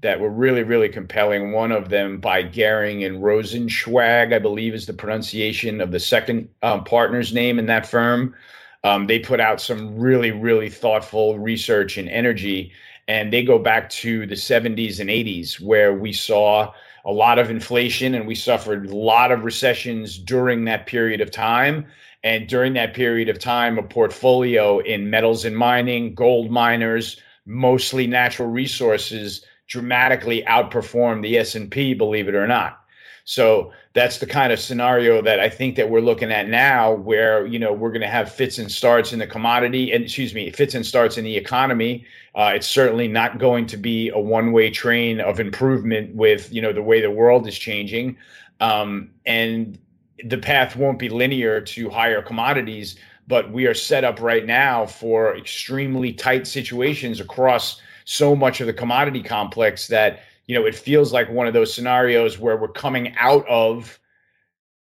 that 0.00 0.18
were 0.18 0.30
really, 0.30 0.62
really 0.64 0.88
compelling. 0.88 1.52
One 1.52 1.70
of 1.70 1.90
them 1.90 2.18
by 2.18 2.42
Goehring 2.42 3.06
and 3.06 3.22
Rozencwajg, 3.22 4.34
I 4.34 4.38
believe 4.38 4.74
is 4.74 4.86
the 4.86 4.94
pronunciation 4.94 5.80
of 5.80 5.92
the 5.92 6.00
second 6.00 6.48
um, 6.62 6.82
partner's 6.84 7.32
name 7.32 7.58
in 7.58 7.66
that 7.66 7.86
firm. 7.86 8.34
Um, 8.82 9.06
they 9.06 9.18
put 9.18 9.40
out 9.40 9.60
some 9.60 9.96
really, 9.96 10.30
really 10.30 10.68
thoughtful 10.68 11.38
research 11.38 11.96
and 11.96 12.08
energy. 12.08 12.72
And 13.06 13.32
they 13.32 13.42
go 13.44 13.58
back 13.58 13.90
to 13.90 14.26
the 14.26 14.34
70s 14.34 15.00
and 15.00 15.10
80s, 15.10 15.60
where 15.60 15.94
we 15.94 16.12
saw 16.12 16.72
a 17.04 17.12
lot 17.12 17.38
of 17.38 17.50
inflation 17.50 18.14
and 18.14 18.26
we 18.26 18.34
suffered 18.34 18.86
a 18.86 18.96
lot 18.96 19.30
of 19.30 19.44
recessions 19.44 20.18
during 20.18 20.64
that 20.64 20.86
period 20.86 21.20
of 21.20 21.30
time. 21.30 21.86
And 22.22 22.48
during 22.48 22.72
that 22.74 22.94
period 22.94 23.28
of 23.28 23.38
time, 23.38 23.78
a 23.78 23.82
portfolio 23.82 24.78
in 24.78 25.10
metals 25.10 25.44
and 25.44 25.56
mining, 25.56 26.14
gold 26.14 26.50
miners, 26.50 27.20
mostly 27.44 28.06
natural 28.06 28.48
resources 28.48 29.44
dramatically 29.66 30.42
outperformed 30.48 31.22
the 31.22 31.36
S&P 31.38 31.94
believe 31.94 32.28
it 32.28 32.34
or 32.34 32.46
not 32.46 32.83
so 33.24 33.72
that's 33.94 34.18
the 34.18 34.26
kind 34.26 34.52
of 34.52 34.60
scenario 34.60 35.22
that 35.22 35.40
I 35.40 35.48
think 35.48 35.76
that 35.76 35.88
we're 35.88 36.00
looking 36.00 36.30
at 36.30 36.48
now 36.48 36.92
where 36.92 37.46
you 37.46 37.58
know 37.58 37.72
we're 37.72 37.90
going 37.90 38.02
to 38.02 38.08
have 38.08 38.30
fits 38.30 38.58
and 38.58 38.70
starts 38.70 39.12
in 39.12 39.18
the 39.18 39.26
commodity 39.26 39.92
and 39.92 40.04
excuse 40.04 40.34
me 40.34 40.50
fits 40.50 40.74
and 40.74 40.84
starts 40.84 41.16
in 41.16 41.24
the 41.24 41.36
economy. 41.36 42.04
Uh, 42.34 42.52
it's 42.54 42.66
certainly 42.66 43.08
not 43.08 43.38
going 43.38 43.66
to 43.66 43.76
be 43.76 44.10
a 44.10 44.18
one-way 44.18 44.70
train 44.70 45.20
of 45.20 45.40
improvement 45.40 46.14
with 46.14 46.52
you 46.52 46.60
know 46.60 46.72
the 46.72 46.82
way 46.82 47.00
the 47.00 47.10
world 47.10 47.46
is 47.46 47.58
changing. 47.58 48.16
Um, 48.60 49.10
and 49.26 49.78
the 50.24 50.38
path 50.38 50.76
won't 50.76 50.98
be 50.98 51.08
linear 51.08 51.60
to 51.60 51.90
higher 51.90 52.22
commodities 52.22 52.96
but 53.26 53.50
we 53.50 53.66
are 53.66 53.74
set 53.74 54.04
up 54.04 54.20
right 54.20 54.44
now 54.44 54.86
for 54.86 55.36
extremely 55.36 56.12
tight 56.12 56.46
situations 56.46 57.20
across 57.20 57.80
so 58.04 58.36
much 58.36 58.60
of 58.60 58.66
the 58.66 58.72
commodity 58.72 59.22
complex 59.22 59.88
that 59.88 60.20
you 60.46 60.54
know 60.54 60.66
it 60.66 60.74
feels 60.74 61.12
like 61.12 61.30
one 61.30 61.46
of 61.46 61.54
those 61.54 61.72
scenarios 61.72 62.38
where 62.38 62.56
we're 62.56 62.68
coming 62.68 63.14
out 63.18 63.46
of 63.48 63.98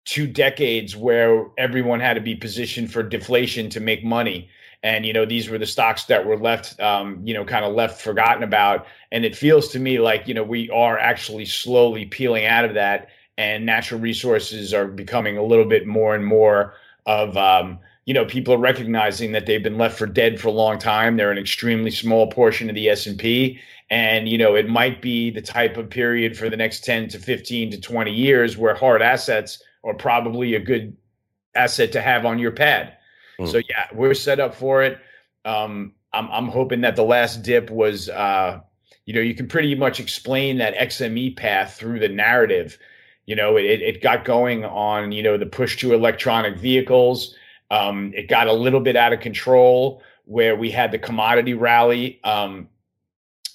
two 0.05 0.27
decades 0.27 0.95
where 0.95 1.45
everyone 1.57 1.99
had 1.99 2.15
to 2.15 2.21
be 2.21 2.35
positioned 2.35 2.91
for 2.91 3.03
deflation 3.03 3.69
to 3.69 3.79
make 3.79 4.03
money. 4.03 4.49
And 4.83 5.05
you 5.05 5.13
know 5.13 5.25
these 5.25 5.47
were 5.47 5.59
the 5.59 5.65
stocks 5.65 6.05
that 6.05 6.25
were 6.25 6.37
left 6.37 6.79
um, 6.79 7.21
you 7.23 7.33
know 7.33 7.45
kind 7.45 7.63
of 7.63 7.73
left 7.73 8.01
forgotten 8.01 8.43
about. 8.43 8.87
And 9.11 9.23
it 9.23 9.35
feels 9.35 9.67
to 9.69 9.79
me 9.79 9.99
like 9.99 10.27
you 10.27 10.33
know 10.33 10.43
we 10.43 10.69
are 10.71 10.97
actually 10.97 11.45
slowly 11.45 12.05
peeling 12.05 12.45
out 12.45 12.65
of 12.65 12.73
that. 12.73 13.09
And 13.37 13.65
natural 13.65 13.99
resources 13.99 14.73
are 14.73 14.87
becoming 14.87 15.37
a 15.37 15.43
little 15.43 15.65
bit 15.65 15.87
more 15.87 16.15
and 16.15 16.25
more 16.25 16.73
of 17.05 17.37
um, 17.37 17.79
you 18.11 18.13
know 18.13 18.25
people 18.25 18.53
are 18.53 18.57
recognizing 18.57 19.31
that 19.31 19.45
they've 19.45 19.63
been 19.63 19.77
left 19.77 19.97
for 19.97 20.05
dead 20.05 20.37
for 20.37 20.49
a 20.49 20.51
long 20.51 20.77
time. 20.77 21.15
They're 21.15 21.31
an 21.31 21.37
extremely 21.37 21.91
small 21.91 22.29
portion 22.29 22.67
of 22.67 22.75
the 22.75 22.89
s&p 22.89 23.57
and 23.89 24.27
you 24.27 24.37
know 24.37 24.53
it 24.53 24.67
might 24.67 25.01
be 25.01 25.31
the 25.31 25.41
type 25.41 25.77
of 25.77 25.89
period 25.89 26.37
for 26.37 26.49
the 26.49 26.57
next 26.57 26.83
10 26.83 27.07
to 27.07 27.19
15 27.19 27.71
to 27.71 27.79
20 27.79 28.11
years 28.11 28.57
where 28.57 28.75
hard 28.75 29.01
assets 29.01 29.63
are 29.85 29.93
probably 29.93 30.55
a 30.55 30.59
good 30.59 30.93
asset 31.55 31.93
to 31.93 32.01
have 32.01 32.25
on 32.25 32.37
your 32.37 32.51
pad. 32.51 32.97
Mm. 33.39 33.49
so 33.49 33.61
yeah 33.69 33.87
we're 33.93 34.13
set 34.13 34.41
up 34.41 34.53
for 34.55 34.83
it. 34.83 34.99
Um, 35.45 35.93
I'm, 36.11 36.29
I'm 36.31 36.47
hoping 36.49 36.81
that 36.81 36.97
the 36.97 37.05
last 37.05 37.43
dip 37.43 37.69
was 37.69 38.09
uh, 38.09 38.59
you 39.05 39.13
know 39.13 39.21
you 39.21 39.35
can 39.35 39.47
pretty 39.47 39.73
much 39.73 40.01
explain 40.01 40.57
that 40.57 40.75
xme 40.75 41.37
path 41.37 41.75
through 41.75 41.99
the 41.99 42.09
narrative. 42.09 42.77
You 43.25 43.37
know 43.37 43.55
it, 43.55 43.81
it 43.81 44.03
got 44.03 44.25
going 44.25 44.65
on 44.65 45.13
you 45.13 45.23
know 45.23 45.37
the 45.37 45.45
push 45.45 45.77
to 45.77 45.93
electronic 45.93 46.57
vehicles 46.57 47.37
um, 47.71 48.11
it 48.13 48.27
got 48.27 48.47
a 48.47 48.53
little 48.53 48.81
bit 48.81 48.95
out 48.95 49.13
of 49.13 49.21
control 49.21 50.03
where 50.25 50.55
we 50.55 50.69
had 50.69 50.91
the 50.91 50.99
commodity 50.99 51.53
rally 51.53 52.19
um, 52.23 52.67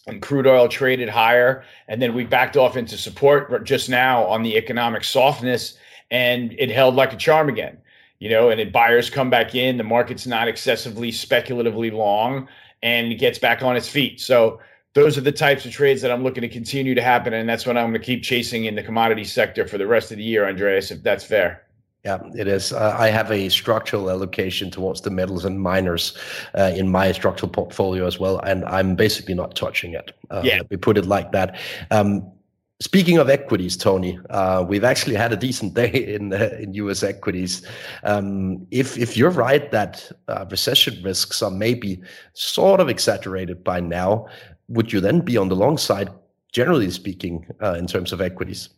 and 0.07 0.22
crude 0.22 0.46
oil 0.46 0.68
traded 0.68 1.09
higher. 1.09 1.62
And 1.87 2.00
then 2.00 2.14
we 2.14 2.24
backed 2.24 2.57
off 2.57 2.76
into 2.76 2.96
support 2.96 3.64
just 3.64 3.88
now 3.88 4.24
on 4.24 4.42
the 4.42 4.57
economic 4.57 5.05
softness 5.05 5.79
and 6.11 6.55
it 6.59 6.70
held 6.70 6.94
like 6.94 7.12
a 7.12 7.16
charm 7.16 7.48
again. 7.48 7.79
You 8.18 8.31
know, 8.31 8.48
and 8.48 8.59
it 8.59 8.72
buyers 8.72 9.11
come 9.11 9.29
back 9.29 9.55
in, 9.55 9.76
the 9.76 9.85
market's 9.85 10.26
not 10.26 10.48
excessively 10.48 11.12
speculatively 11.12 11.90
long, 11.90 12.48
and 12.83 13.12
it 13.12 13.16
gets 13.16 13.38
back 13.38 13.62
on 13.62 13.76
its 13.76 13.90
feet. 13.90 14.22
So 14.22 14.59
those 14.94 15.18
are 15.18 15.20
the 15.20 15.33
types 15.33 15.66
of 15.66 15.72
trades 15.72 16.00
that 16.00 16.11
I'm 16.11 16.22
looking 16.22 16.40
to 16.40 16.48
continue 16.48 16.94
to 16.94 17.02
happen, 17.02 17.35
and 17.35 17.46
that's 17.46 17.66
what 17.66 17.76
I'm 17.76 17.90
going 17.90 18.00
to 18.00 18.07
keep 18.07 18.22
chasing 18.22 18.64
in 18.64 18.74
the 18.74 18.83
commodity 18.83 19.24
sector 19.24 19.68
for 19.68 19.76
the 19.76 19.87
rest 19.87 20.12
of 20.12 20.16
the 20.16 20.24
year, 20.24 20.48
Andreas, 20.48 20.90
if 20.90 21.02
that's 21.02 21.24
fair. 21.24 21.65
Yeah, 22.07 22.21
it 22.37 22.47
is. 22.47 22.73
Uh, 22.73 22.95
I 22.97 23.09
have 23.09 23.33
a 23.33 23.49
structural 23.49 24.11
allocation 24.11 24.71
towards 24.71 25.01
the 25.01 25.11
metals 25.11 25.45
and 25.45 25.61
miners 25.61 26.16
uh, 26.57 26.73
in 26.73 26.88
my 26.88 27.11
structural 27.11 27.51
portfolio 27.51 28.07
as 28.07 28.21
well, 28.21 28.38
and 28.45 28.64
I'm 28.64 28.95
basically 28.95 29.35
not 29.35 29.57
touching 29.57 29.92
it. 29.95 30.12
Uh, 30.31 30.42
yeah, 30.45 30.61
we 30.71 30.77
put 30.77 30.99
it 30.99 31.07
like 31.07 31.33
that. 31.33 31.59
Um, 31.90 32.31
speaking 32.79 33.19
of 33.19 33.29
equities, 33.29 33.77
Tony, 33.77 34.21
uh, 34.31 34.64
we've 34.69 34.85
actually 34.85 35.16
had 35.16 35.33
a 35.33 35.37
decent 35.37 35.75
day 35.75 35.90
in 36.14 36.33
uh, 36.33 36.57
in 36.61 36.75
U.S. 36.75 37.03
equities. 37.03 37.66
Um, 38.05 38.64
if 38.71 38.97
if 38.97 39.16
you're 39.16 39.31
right 39.31 39.69
that 39.73 40.12
uh, 40.29 40.47
recession 40.49 41.03
risks 41.03 41.42
are 41.42 41.51
maybe 41.51 42.01
sort 42.35 42.79
of 42.79 42.88
exaggerated 42.88 43.64
by 43.64 43.81
now, 43.81 44.29
would 44.69 44.92
you 44.92 45.01
then 45.01 45.23
be 45.23 45.37
on 45.37 45.49
the 45.49 45.57
long 45.57 45.77
side, 45.77 46.11
generally 46.53 46.92
speaking, 46.92 47.45
in 47.61 47.88
terms 47.88 48.12
of 48.12 48.21
equities? 48.21 48.69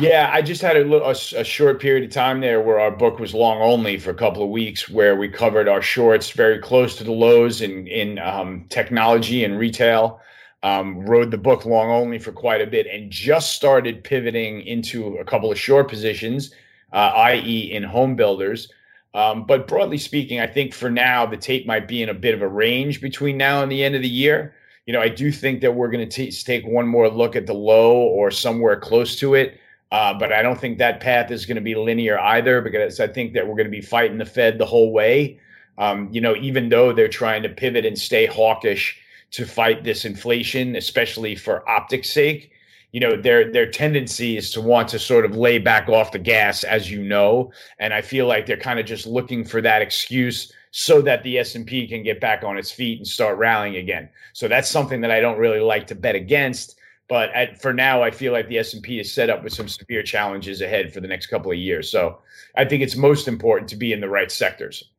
Yeah, 0.00 0.30
I 0.32 0.42
just 0.42 0.62
had 0.62 0.76
a, 0.76 0.88
a, 0.88 1.10
a, 1.10 1.42
short 1.42 1.80
period 1.80 2.04
of 2.04 2.12
time 2.12 2.40
there 2.40 2.60
where 2.60 2.78
our 2.78 2.92
book 2.92 3.18
was 3.18 3.34
long 3.34 3.60
only 3.60 3.98
for 3.98 4.10
a 4.10 4.14
couple 4.14 4.44
of 4.44 4.48
weeks, 4.48 4.88
where 4.88 5.16
we 5.16 5.28
covered 5.28 5.66
our 5.66 5.82
shorts 5.82 6.30
very 6.30 6.60
close 6.60 6.94
to 6.96 7.04
the 7.04 7.10
lows 7.10 7.62
in 7.62 7.88
in 7.88 8.20
um, 8.20 8.64
technology 8.68 9.42
and 9.42 9.58
retail. 9.58 10.20
Um, 10.62 11.04
the 11.04 11.36
book 11.36 11.64
long 11.64 11.90
only 11.90 12.20
for 12.20 12.30
quite 12.30 12.60
a 12.60 12.66
bit, 12.66 12.86
and 12.86 13.10
just 13.10 13.56
started 13.56 14.04
pivoting 14.04 14.60
into 14.60 15.16
a 15.16 15.24
couple 15.24 15.50
of 15.50 15.58
short 15.58 15.88
positions, 15.88 16.54
uh, 16.92 17.10
i.e., 17.16 17.72
in 17.72 17.82
home 17.82 18.14
builders. 18.14 18.72
Um, 19.14 19.46
but 19.46 19.66
broadly 19.66 19.98
speaking, 19.98 20.38
I 20.38 20.46
think 20.46 20.74
for 20.74 20.92
now 20.92 21.26
the 21.26 21.36
tape 21.36 21.66
might 21.66 21.88
be 21.88 22.04
in 22.04 22.08
a 22.08 22.14
bit 22.14 22.34
of 22.34 22.42
a 22.42 22.48
range 22.48 23.00
between 23.00 23.36
now 23.36 23.64
and 23.64 23.72
the 23.72 23.82
end 23.82 23.96
of 23.96 24.02
the 24.02 24.08
year. 24.08 24.54
You 24.86 24.92
know, 24.92 25.00
I 25.00 25.08
do 25.08 25.32
think 25.32 25.60
that 25.62 25.74
we're 25.74 25.90
going 25.90 26.08
to 26.08 26.30
take 26.30 26.64
one 26.68 26.86
more 26.86 27.08
look 27.08 27.34
at 27.34 27.48
the 27.48 27.52
low 27.52 27.96
or 27.96 28.30
somewhere 28.30 28.78
close 28.78 29.18
to 29.18 29.34
it 29.34 29.58
Uh, 29.90 30.12
but 30.14 30.32
I 30.32 30.42
don't 30.42 30.60
think 30.60 30.78
that 30.78 31.00
path 31.00 31.30
is 31.30 31.46
going 31.46 31.56
to 31.56 31.62
be 31.62 31.74
linear 31.74 32.18
either 32.18 32.60
because 32.60 33.00
I 33.00 33.06
think 33.06 33.32
that 33.32 33.46
we're 33.46 33.54
going 33.54 33.66
to 33.66 33.70
be 33.70 33.80
fighting 33.80 34.18
the 34.18 34.26
Fed 34.26 34.58
the 34.58 34.66
whole 34.66 34.92
way. 34.92 35.40
Um, 35.78 36.08
you 36.12 36.20
know, 36.20 36.36
even 36.36 36.68
though 36.68 36.92
they're 36.92 37.08
trying 37.08 37.42
to 37.44 37.48
pivot 37.48 37.86
and 37.86 37.98
stay 37.98 38.26
hawkish 38.26 38.98
to 39.30 39.46
fight 39.46 39.84
this 39.84 40.04
inflation, 40.04 40.76
especially 40.76 41.36
for 41.36 41.68
optics' 41.68 42.10
sake, 42.10 42.50
you 42.92 43.00
know, 43.00 43.20
their 43.20 43.52
their 43.52 43.70
tendency 43.70 44.36
is 44.36 44.50
to 44.52 44.60
want 44.60 44.88
to 44.88 44.98
sort 44.98 45.24
of 45.24 45.36
lay 45.36 45.58
back 45.58 45.88
off 45.88 46.12
the 46.12 46.18
gas, 46.18 46.64
as 46.64 46.90
you 46.90 47.02
know, 47.02 47.52
and 47.78 47.92
I 47.92 48.00
feel 48.00 48.26
like 48.26 48.46
they're 48.46 48.56
kind 48.56 48.78
of 48.78 48.86
just 48.86 49.06
looking 49.06 49.44
for 49.44 49.60
that 49.60 49.82
excuse 49.82 50.52
so 50.70 51.00
that 51.02 51.22
the 51.22 51.38
S&P 51.38 51.86
can 51.86 52.02
get 52.02 52.20
back 52.20 52.44
on 52.44 52.58
its 52.58 52.70
feet 52.70 52.98
and 52.98 53.06
start 53.06 53.38
rallying 53.38 53.76
again. 53.76 54.08
So 54.32 54.48
that's 54.48 54.68
something 54.68 55.00
that 55.00 55.10
I 55.10 55.20
don't 55.20 55.38
really 55.38 55.60
like 55.60 55.86
to 55.88 55.94
bet 55.94 56.14
against. 56.14 56.77
But 57.08 57.30
at, 57.32 57.60
for 57.60 57.72
now, 57.72 58.02
I 58.02 58.10
feel 58.10 58.32
like 58.32 58.48
the 58.48 58.58
S&P 58.58 59.00
is 59.00 59.12
set 59.12 59.30
up 59.30 59.42
with 59.42 59.54
some 59.54 59.66
severe 59.66 60.02
challenges 60.02 60.60
ahead 60.60 60.92
for 60.92 61.00
the 61.00 61.08
next 61.08 61.26
couple 61.28 61.50
of 61.50 61.56
years. 61.56 61.90
So 61.90 62.18
I 62.56 62.66
think 62.66 62.82
it's 62.82 62.96
most 62.96 63.28
important 63.28 63.68
to 63.70 63.76
be 63.76 63.92
in 63.92 64.00
the 64.00 64.08
right 64.08 64.30
sectors. 64.30 64.90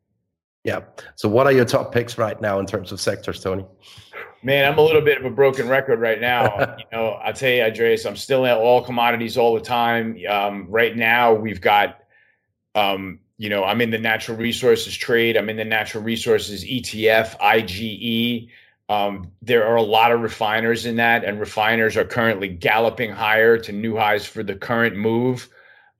Yeah. 0.63 0.81
So 1.15 1.29
what 1.29 1.45
are 1.45 1.51
your 1.51 1.65
top 1.65 1.93
picks 1.93 2.17
right 2.17 2.39
now 2.41 2.59
in 2.59 2.65
terms 2.65 2.91
of 2.91 2.99
sectors, 2.99 3.41
Tony? 3.41 3.65
Man, 4.41 4.69
I'm 4.69 4.77
a 4.77 4.81
little 4.81 5.01
bit 5.01 5.19
of 5.19 5.25
a 5.25 5.29
broken 5.29 5.67
record 5.67 5.99
right 5.99 6.19
now. 6.19 6.75
you 6.77 6.85
know, 6.91 7.11
I'll 7.23 7.33
tell 7.33 7.51
you, 7.51 7.63
Andreas, 7.63 8.05
I'm 8.05 8.15
still 8.15 8.45
in 8.45 8.51
all 8.51 8.83
commodities 8.83 9.37
all 9.37 9.53
the 9.53 9.61
time. 9.61 10.17
Um, 10.29 10.65
right 10.69 10.95
now, 10.95 11.33
we've 11.33 11.61
got, 11.61 11.99
um, 12.73 13.19
you 13.37 13.49
know, 13.49 13.63
I'm 13.63 13.81
in 13.81 13.89
the 13.89 13.99
natural 13.99 14.37
resources 14.37 14.95
trade. 14.95 15.37
I'm 15.37 15.49
in 15.49 15.57
the 15.57 15.65
natural 15.65 16.03
resources 16.03 16.63
ETF, 16.65 17.39
IGE. 17.39 18.49
Um, 18.89 19.31
there 19.41 19.65
are 19.65 19.75
a 19.75 19.83
lot 19.83 20.11
of 20.11 20.21
refiners 20.21 20.87
in 20.87 20.95
that, 20.95 21.23
and 21.23 21.39
refiners 21.39 21.95
are 21.95 22.03
currently 22.03 22.47
galloping 22.47 23.11
higher 23.11 23.57
to 23.59 23.71
new 23.71 23.95
highs 23.95 24.25
for 24.25 24.41
the 24.41 24.55
current 24.55 24.97
move. 24.97 25.47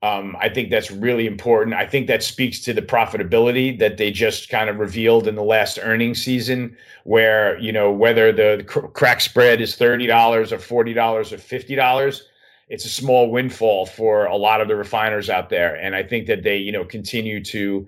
Um, 0.02 0.34
I 0.40 0.48
think 0.48 0.70
that's 0.70 0.90
really 0.90 1.26
important. 1.26 1.76
I 1.76 1.86
think 1.86 2.06
that 2.08 2.22
speaks 2.22 2.58
to 2.60 2.72
the 2.72 2.82
profitability 2.82 3.78
that 3.78 3.96
they 3.96 4.10
just 4.10 4.48
kind 4.48 4.68
of 4.70 4.78
revealed 4.78 5.28
in 5.28 5.34
the 5.34 5.42
last 5.42 5.78
earnings 5.80 6.22
season, 6.22 6.76
where 7.04 7.58
you 7.58 7.70
know 7.70 7.92
whether 7.92 8.32
the 8.32 8.64
cr- 8.66 8.88
crack 8.88 9.20
spread 9.20 9.60
is 9.60 9.76
thirty 9.76 10.06
dollars 10.06 10.52
or 10.52 10.58
forty 10.58 10.94
dollars 10.94 11.32
or 11.32 11.38
fifty 11.38 11.74
dollars, 11.76 12.24
it's 12.68 12.86
a 12.86 12.88
small 12.88 13.30
windfall 13.30 13.84
for 13.84 14.24
a 14.24 14.36
lot 14.36 14.60
of 14.60 14.68
the 14.68 14.74
refiners 14.74 15.28
out 15.28 15.50
there. 15.50 15.76
And 15.76 15.94
I 15.94 16.02
think 16.02 16.26
that 16.28 16.42
they 16.42 16.56
you 16.56 16.72
know 16.72 16.84
continue 16.84 17.44
to 17.44 17.86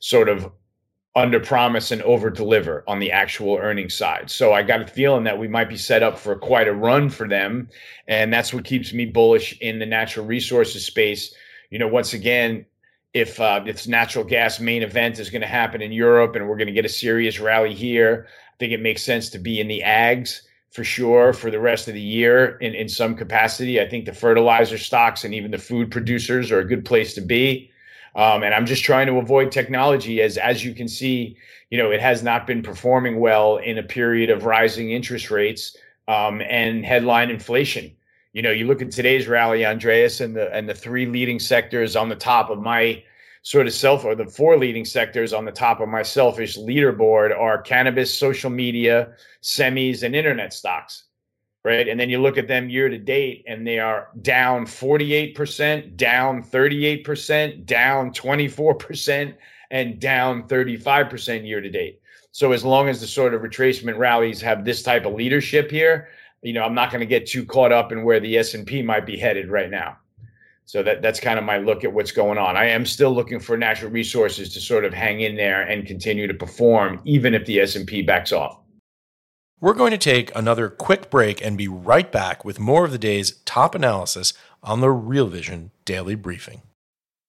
sort 0.00 0.30
of 0.30 0.50
under 1.16 1.40
promise 1.40 1.90
and 1.90 2.02
over 2.02 2.30
deliver 2.30 2.84
on 2.86 3.00
the 3.00 3.10
actual 3.10 3.56
earnings 3.56 3.94
side. 3.94 4.30
So 4.30 4.52
I 4.52 4.62
got 4.62 4.82
a 4.82 4.86
feeling 4.86 5.24
that 5.24 5.38
we 5.38 5.48
might 5.48 5.68
be 5.68 5.76
set 5.76 6.02
up 6.02 6.18
for 6.18 6.36
quite 6.36 6.68
a 6.68 6.72
run 6.72 7.10
for 7.10 7.26
them, 7.26 7.68
and 8.06 8.32
that's 8.32 8.54
what 8.54 8.64
keeps 8.64 8.92
me 8.92 9.06
bullish 9.06 9.58
in 9.60 9.78
the 9.78 9.86
natural 9.86 10.24
resources 10.24 10.84
space 10.84 11.34
you 11.70 11.78
know, 11.78 11.88
once 11.88 12.12
again, 12.12 12.66
if 13.14 13.40
uh, 13.40 13.60
this 13.60 13.86
natural 13.86 14.24
gas 14.24 14.60
main 14.60 14.82
event 14.82 15.18
is 15.18 15.30
going 15.30 15.40
to 15.40 15.48
happen 15.48 15.80
in 15.80 15.92
Europe 15.92 16.36
and 16.36 16.48
we're 16.48 16.56
going 16.56 16.66
to 16.66 16.72
get 16.72 16.84
a 16.84 16.90
serious 16.90 17.40
rally 17.40 17.74
here, 17.74 18.26
I 18.28 18.56
think 18.58 18.72
it 18.72 18.82
makes 18.82 19.02
sense 19.02 19.30
to 19.30 19.38
be 19.38 19.60
in 19.60 19.68
the 19.68 19.82
ags 19.84 20.42
for 20.70 20.84
sure 20.84 21.32
for 21.32 21.50
the 21.50 21.58
rest 21.58 21.88
of 21.88 21.94
the 21.94 22.00
year 22.00 22.56
in, 22.58 22.74
in 22.74 22.88
some 22.88 23.16
capacity. 23.16 23.80
I 23.80 23.88
think 23.88 24.04
the 24.04 24.12
fertilizer 24.12 24.78
stocks 24.78 25.24
and 25.24 25.34
even 25.34 25.50
the 25.50 25.58
food 25.58 25.90
producers 25.90 26.52
are 26.52 26.60
a 26.60 26.68
good 26.68 26.84
place 26.84 27.14
to 27.14 27.20
be. 27.20 27.69
Um, 28.16 28.42
and 28.42 28.54
I'm 28.54 28.66
just 28.66 28.84
trying 28.84 29.06
to 29.06 29.18
avoid 29.18 29.52
technology 29.52 30.20
as 30.20 30.36
as 30.36 30.64
you 30.64 30.74
can 30.74 30.88
see, 30.88 31.36
you 31.70 31.78
know, 31.78 31.90
it 31.90 32.00
has 32.00 32.22
not 32.22 32.46
been 32.46 32.62
performing 32.62 33.20
well 33.20 33.58
in 33.58 33.78
a 33.78 33.82
period 33.82 34.30
of 34.30 34.44
rising 34.44 34.90
interest 34.90 35.30
rates 35.30 35.76
um, 36.08 36.40
and 36.42 36.84
headline 36.84 37.30
inflation 37.30 37.92
you 38.32 38.42
know, 38.42 38.50
you 38.50 38.66
look 38.66 38.80
at 38.80 38.90
today's 38.90 39.26
rally, 39.26 39.66
Andreas, 39.66 40.20
and 40.20 40.36
the 40.36 40.52
and 40.54 40.68
the 40.68 40.74
three 40.74 41.06
leading 41.06 41.38
sectors 41.38 41.96
on 41.96 42.08
the 42.08 42.16
top 42.16 42.50
of 42.50 42.60
my 42.60 43.02
sort 43.42 43.66
of 43.66 43.72
self 43.72 44.04
or 44.04 44.14
the 44.14 44.26
four 44.26 44.56
leading 44.56 44.84
sectors 44.84 45.32
on 45.32 45.44
the 45.44 45.52
top 45.52 45.80
of 45.80 45.88
my 45.88 46.02
selfish 46.02 46.56
leaderboard 46.56 47.36
are 47.36 47.60
cannabis, 47.60 48.16
social 48.16 48.50
media, 48.50 49.12
semis, 49.42 50.02
and 50.02 50.14
internet 50.14 50.52
stocks. 50.52 51.04
Right. 51.62 51.88
And 51.88 52.00
then 52.00 52.08
you 52.08 52.22
look 52.22 52.38
at 52.38 52.48
them 52.48 52.70
year 52.70 52.88
to 52.88 52.96
date 52.96 53.44
and 53.46 53.66
they 53.66 53.78
are 53.78 54.08
down 54.22 54.64
48%, 54.64 55.94
down 55.94 56.42
38%, 56.42 57.66
down 57.66 58.12
24%, 58.12 59.34
and 59.70 60.00
down 60.00 60.44
35% 60.48 61.46
year 61.46 61.60
to 61.60 61.68
date. 61.68 62.00
So 62.32 62.52
as 62.52 62.64
long 62.64 62.88
as 62.88 63.00
the 63.00 63.06
sort 63.06 63.34
of 63.34 63.42
retracement 63.42 63.98
rallies 63.98 64.40
have 64.40 64.64
this 64.64 64.82
type 64.82 65.04
of 65.04 65.14
leadership 65.14 65.70
here, 65.70 66.08
you 66.42 66.52
know, 66.52 66.62
I'm 66.62 66.74
not 66.74 66.90
going 66.90 67.00
to 67.00 67.06
get 67.06 67.26
too 67.26 67.44
caught 67.44 67.72
up 67.72 67.92
in 67.92 68.04
where 68.04 68.20
the 68.20 68.38
S&P 68.38 68.82
might 68.82 69.04
be 69.04 69.18
headed 69.18 69.50
right 69.50 69.70
now. 69.70 69.98
So 70.64 70.84
that 70.84 71.02
that's 71.02 71.18
kind 71.18 71.36
of 71.36 71.44
my 71.44 71.58
look 71.58 71.82
at 71.82 71.92
what's 71.92 72.12
going 72.12 72.38
on. 72.38 72.56
I 72.56 72.66
am 72.66 72.86
still 72.86 73.12
looking 73.12 73.40
for 73.40 73.56
natural 73.56 73.90
resources 73.90 74.54
to 74.54 74.60
sort 74.60 74.84
of 74.84 74.94
hang 74.94 75.20
in 75.20 75.34
there 75.34 75.62
and 75.62 75.84
continue 75.84 76.28
to 76.28 76.34
perform 76.34 77.00
even 77.04 77.34
if 77.34 77.44
the 77.44 77.58
S&P 77.58 78.02
backs 78.02 78.30
off. 78.30 78.59
We're 79.62 79.74
going 79.74 79.90
to 79.90 79.98
take 79.98 80.34
another 80.34 80.70
quick 80.70 81.10
break 81.10 81.44
and 81.44 81.58
be 81.58 81.68
right 81.68 82.10
back 82.10 82.46
with 82.46 82.58
more 82.58 82.86
of 82.86 82.92
the 82.92 82.98
day's 82.98 83.32
top 83.44 83.74
analysis 83.74 84.32
on 84.62 84.80
the 84.80 84.90
Real 84.90 85.26
Vision 85.26 85.70
Daily 85.84 86.14
Briefing. 86.14 86.62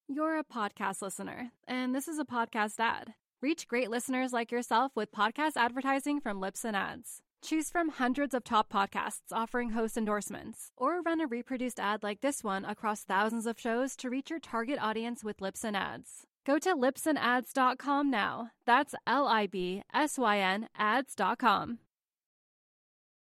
You're 0.08 0.40
a 0.40 0.44
podcast 0.46 1.02
listener, 1.02 1.52
and 1.68 1.94
this 1.94 2.08
is 2.08 2.20
a 2.20 2.26
podcast 2.26 2.80
ad. 2.80 3.16
Reach 3.42 3.68
great 3.68 3.90
listeners 3.90 4.32
like 4.32 4.50
yourself 4.50 4.94
with 4.96 5.12
podcast 5.12 5.58
advertising 5.58 6.22
from 6.22 6.40
Libsyn 6.40 6.74
Ads. 6.74 7.22
Choose 7.44 7.70
from 7.70 7.90
hundreds 7.90 8.34
of 8.34 8.46
top 8.46 8.72
podcasts 8.72 9.34
offering 9.34 9.72
host 9.72 9.98
endorsements, 9.98 10.72
or 10.78 11.02
run 11.02 11.20
a 11.20 11.28
reproduced 11.28 11.82
ad 11.82 12.02
like 12.02 12.22
this 12.22 12.46
one 12.46 12.64
across 12.64 13.04
thousands 13.04 13.46
of 13.46 13.60
shows 13.60 13.98
to 13.98 14.10
reach 14.10 14.30
your 14.30 14.40
target 14.40 14.80
audience 14.80 15.22
with 15.22 15.40
Libsyn 15.40 15.76
Ads. 15.76 16.28
Go 16.46 16.58
to 16.60 16.76
libsynads.com 16.76 18.10
now. 18.10 18.52
That's 18.66 18.96
L 19.06 19.28
I 19.28 19.48
B 19.48 19.84
S 19.94 20.18
Y 20.18 20.38
N 20.40 20.70
ads.com. 20.78 21.80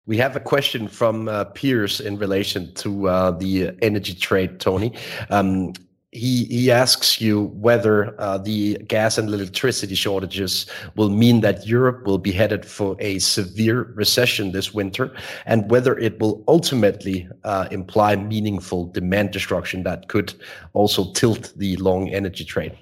We 0.04 0.16
have 0.16 0.34
a 0.34 0.40
question 0.40 0.88
from 0.88 1.28
uh, 1.28 1.44
in 1.62 2.18
relation 2.18 2.74
to 2.74 3.08
uh, 3.08 3.30
the 3.30 3.70
energy 3.82 4.14
trade, 4.14 4.58
Tony. 4.58 4.92
Um, 5.30 5.74
he 6.10 6.44
he 6.46 6.70
asks 6.72 7.20
you 7.20 7.44
whether 7.54 8.20
uh, 8.20 8.36
the 8.38 8.78
gas 8.88 9.16
and 9.16 9.28
electricity 9.28 9.94
shortages 9.94 10.66
will 10.96 11.08
mean 11.08 11.40
that 11.42 11.66
Europe 11.66 12.04
will 12.04 12.18
be 12.18 12.32
headed 12.32 12.66
for 12.66 12.96
a 12.98 13.20
severe 13.20 13.92
recession 13.94 14.52
this 14.52 14.74
winter, 14.74 15.14
and 15.46 15.70
whether 15.70 15.96
it 15.98 16.18
will 16.20 16.42
ultimately 16.48 17.28
uh, 17.44 17.68
imply 17.70 18.16
meaningful 18.16 18.86
demand 18.86 19.30
destruction 19.30 19.84
that 19.84 20.08
could 20.08 20.34
also 20.72 21.12
tilt 21.12 21.52
the 21.56 21.76
long 21.76 22.10
energy 22.10 22.44
trade. 22.44 22.76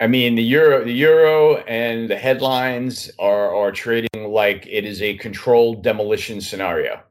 I 0.00 0.06
mean, 0.06 0.36
the 0.36 0.42
euro, 0.44 0.84
the 0.84 0.92
euro, 0.92 1.56
and 1.56 2.08
the 2.08 2.16
headlines 2.16 3.10
are 3.18 3.54
are 3.54 3.72
trading 3.72 4.32
like 4.32 4.66
it 4.66 4.84
is 4.84 5.02
a 5.02 5.16
controlled 5.16 5.82
demolition 5.82 6.40
scenario 6.40 7.02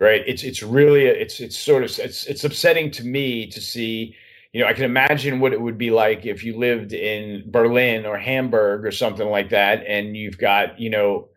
right? 0.00 0.22
It's 0.26 0.42
it's 0.42 0.62
really 0.62 1.06
it's 1.06 1.40
it's 1.40 1.56
sort 1.56 1.82
of 1.82 1.98
it's 1.98 2.26
it's 2.26 2.44
upsetting 2.44 2.90
to 2.92 3.04
me 3.04 3.46
to 3.46 3.60
see 3.60 4.14
you 4.52 4.60
know 4.62 4.68
i 4.68 4.72
can 4.72 4.84
imagine 4.84 5.40
what 5.40 5.52
it 5.52 5.60
would 5.60 5.76
be 5.76 5.90
like 5.90 6.24
if 6.24 6.42
you 6.44 6.56
lived 6.56 6.92
in 6.92 7.42
berlin 7.50 8.06
or 8.06 8.16
hamburg 8.16 8.86
or 8.86 8.90
something 8.90 9.28
like 9.28 9.50
that 9.50 9.84
and 9.86 10.16
you've 10.16 10.38
got 10.38 10.78
you 10.80 10.88
know 10.88 11.28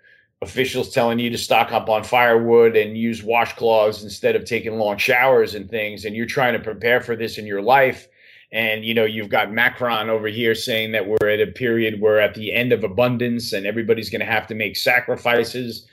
officials 0.41 0.93
telling 0.93 1.19
you 1.19 1.29
to 1.29 1.38
stock 1.38 1.73
up 1.73 1.89
on 1.89 2.03
firewood 2.03 2.77
and 2.77 2.97
use 2.97 3.21
washcloths 3.21 4.03
instead 4.03 4.36
of 4.36 4.45
taking 4.45 4.77
long 4.77 4.97
showers 4.97 5.55
and 5.55 5.69
things 5.69 6.05
and 6.05 6.15
you're 6.15 6.25
trying 6.25 6.53
to 6.53 6.60
prepare 6.60 7.01
for 7.01 7.15
this 7.15 7.38
in 7.38 7.45
your 7.45 7.62
life 7.62 8.08
and 8.51 8.83
you 8.83 8.93
know 8.93 9.05
you've 9.05 9.29
got 9.29 9.51
macron 9.51 10.09
over 10.09 10.27
here 10.27 10.55
saying 10.55 10.91
that 10.91 11.07
we're 11.07 11.29
at 11.29 11.39
a 11.39 11.51
period 11.51 12.01
where 12.01 12.19
at 12.19 12.33
the 12.33 12.53
end 12.53 12.71
of 12.71 12.83
abundance 12.83 13.53
and 13.53 13.65
everybody's 13.65 14.09
going 14.09 14.19
to 14.19 14.25
have 14.25 14.47
to 14.47 14.55
make 14.55 14.75
sacrifices 14.75 15.88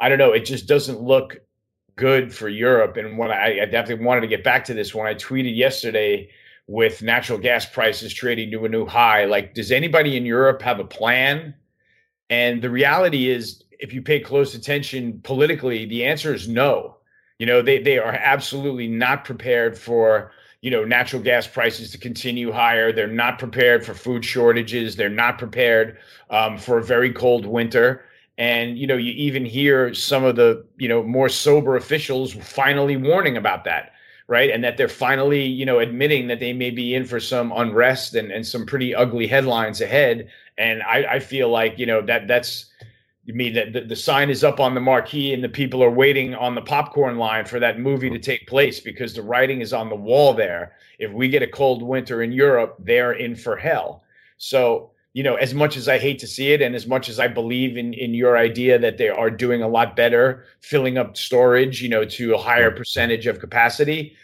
i 0.00 0.08
don't 0.08 0.18
know 0.18 0.32
it 0.32 0.44
just 0.44 0.66
doesn't 0.66 1.00
look 1.00 1.38
good 1.96 2.34
for 2.34 2.48
Europe. 2.48 2.96
And 2.96 3.18
when 3.18 3.30
I, 3.30 3.60
I 3.62 3.64
definitely 3.66 4.04
wanted 4.04 4.22
to 4.22 4.26
get 4.26 4.44
back 4.44 4.64
to 4.66 4.74
this, 4.74 4.94
when 4.94 5.06
I 5.06 5.14
tweeted 5.14 5.56
yesterday 5.56 6.28
with 6.66 7.02
natural 7.02 7.38
gas 7.38 7.66
prices 7.66 8.12
trading 8.12 8.50
to 8.50 8.64
a 8.64 8.68
new 8.68 8.86
high, 8.86 9.24
like, 9.24 9.54
does 9.54 9.70
anybody 9.70 10.16
in 10.16 10.26
Europe 10.26 10.62
have 10.62 10.80
a 10.80 10.84
plan? 10.84 11.54
And 12.30 12.62
the 12.62 12.70
reality 12.70 13.30
is, 13.30 13.62
if 13.78 13.92
you 13.92 14.02
pay 14.02 14.20
close 14.20 14.54
attention 14.54 15.20
politically, 15.24 15.84
the 15.84 16.04
answer 16.04 16.32
is 16.32 16.48
no. 16.48 16.96
You 17.38 17.46
know, 17.46 17.60
they, 17.60 17.82
they 17.82 17.98
are 17.98 18.12
absolutely 18.12 18.88
not 18.88 19.24
prepared 19.24 19.76
for, 19.76 20.30
you 20.64 20.70
know, 20.70 20.82
natural 20.82 21.20
gas 21.20 21.46
prices 21.46 21.90
to 21.90 21.98
continue 21.98 22.50
higher. 22.50 22.90
They're 22.90 23.06
not 23.06 23.38
prepared 23.38 23.84
for 23.84 23.92
food 23.92 24.24
shortages. 24.24 24.96
They're 24.96 25.10
not 25.10 25.38
prepared 25.38 25.98
um, 26.30 26.56
for 26.56 26.78
a 26.78 26.82
very 26.82 27.12
cold 27.12 27.44
winter 27.44 28.04
and 28.38 28.76
you 28.78 28.86
know 28.86 28.96
you 28.96 29.12
even 29.12 29.44
hear 29.44 29.94
some 29.94 30.24
of 30.24 30.36
the 30.36 30.64
you 30.76 30.88
know 30.88 31.02
more 31.02 31.28
sober 31.28 31.76
officials 31.76 32.32
finally 32.32 32.96
warning 32.96 33.36
about 33.36 33.64
that 33.64 33.92
right 34.26 34.50
and 34.50 34.64
that 34.64 34.76
they're 34.76 34.88
finally 34.88 35.44
you 35.44 35.64
know 35.64 35.78
admitting 35.78 36.26
that 36.26 36.40
they 36.40 36.52
may 36.52 36.70
be 36.70 36.94
in 36.94 37.04
for 37.04 37.20
some 37.20 37.52
unrest 37.52 38.14
and, 38.14 38.32
and 38.32 38.44
some 38.46 38.66
pretty 38.66 38.94
ugly 38.94 39.26
headlines 39.26 39.80
ahead 39.80 40.28
and 40.58 40.82
I, 40.82 41.04
I 41.14 41.18
feel 41.20 41.48
like 41.48 41.78
you 41.78 41.86
know 41.86 42.02
that 42.02 42.26
that's 42.26 42.66
I 43.28 43.32
mean 43.32 43.54
that 43.54 43.72
the, 43.72 43.80
the 43.80 43.96
sign 43.96 44.28
is 44.28 44.44
up 44.44 44.60
on 44.60 44.74
the 44.74 44.80
marquee 44.80 45.32
and 45.32 45.42
the 45.42 45.48
people 45.48 45.82
are 45.82 45.90
waiting 45.90 46.34
on 46.34 46.54
the 46.54 46.60
popcorn 46.60 47.16
line 47.16 47.46
for 47.46 47.58
that 47.58 47.80
movie 47.80 48.10
to 48.10 48.18
take 48.18 48.46
place 48.46 48.80
because 48.80 49.14
the 49.14 49.22
writing 49.22 49.62
is 49.62 49.72
on 49.72 49.88
the 49.88 49.96
wall 49.96 50.34
there. 50.34 50.72
If 50.98 51.10
we 51.10 51.28
get 51.28 51.42
a 51.42 51.46
cold 51.46 51.82
winter 51.82 52.22
in 52.22 52.32
Europe, 52.32 52.76
they're 52.78 53.12
in 53.12 53.34
for 53.34 53.56
hell. 53.56 54.02
So, 54.36 54.90
you 55.14 55.22
know, 55.22 55.36
as 55.36 55.54
much 55.54 55.76
as 55.76 55.88
I 55.88 55.98
hate 55.98 56.18
to 56.18 56.26
see 56.26 56.52
it 56.52 56.60
and 56.60 56.74
as 56.74 56.86
much 56.86 57.08
as 57.08 57.18
I 57.18 57.28
believe 57.28 57.78
in 57.78 57.94
in 57.94 58.12
your 58.12 58.36
idea 58.36 58.78
that 58.78 58.98
they 58.98 59.08
are 59.08 59.30
doing 59.30 59.62
a 59.62 59.68
lot 59.68 59.96
better 59.96 60.44
filling 60.60 60.98
up 60.98 61.16
storage, 61.16 61.80
you 61.82 61.88
know, 61.88 62.04
to 62.04 62.34
a 62.34 62.38
higher 62.38 62.70
percentage 62.70 63.26
of 63.26 63.38
capacity, 63.38 64.14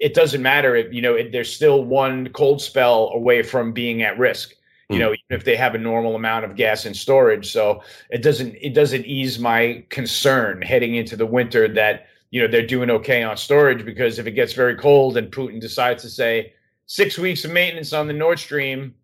it 0.00 0.12
doesn't 0.12 0.42
matter 0.42 0.76
if, 0.76 0.92
you 0.92 1.00
know, 1.00 1.14
it, 1.14 1.32
there's 1.32 1.54
still 1.54 1.84
one 1.84 2.28
cold 2.30 2.60
spell 2.60 3.10
away 3.14 3.42
from 3.42 3.72
being 3.72 4.02
at 4.02 4.18
risk 4.18 4.54
you 4.90 4.98
know 4.98 5.08
hmm. 5.08 5.14
even 5.14 5.38
if 5.38 5.44
they 5.44 5.56
have 5.56 5.74
a 5.74 5.78
normal 5.78 6.16
amount 6.16 6.44
of 6.44 6.56
gas 6.56 6.84
in 6.84 6.94
storage. 6.94 7.50
So 7.50 7.82
it 8.10 8.22
doesn't 8.22 8.56
it 8.60 8.74
doesn't 8.74 9.06
ease 9.06 9.38
my 9.38 9.84
concern 9.88 10.62
heading 10.62 10.96
into 10.96 11.16
the 11.16 11.26
winter 11.26 11.68
that 11.68 12.06
you 12.30 12.40
know 12.40 12.48
they're 12.48 12.66
doing 12.66 12.90
okay 12.90 13.22
on 13.22 13.36
storage 13.36 13.84
because 13.84 14.18
if 14.18 14.26
it 14.26 14.32
gets 14.32 14.52
very 14.52 14.76
cold 14.76 15.16
and 15.16 15.32
putin 15.32 15.60
decides 15.60 16.02
to 16.02 16.08
say 16.08 16.52
six 16.86 17.18
weeks 17.18 17.44
of 17.44 17.50
maintenance 17.50 17.92
on 17.92 18.06
the 18.06 18.12
nord 18.12 18.38
stream 18.38 18.94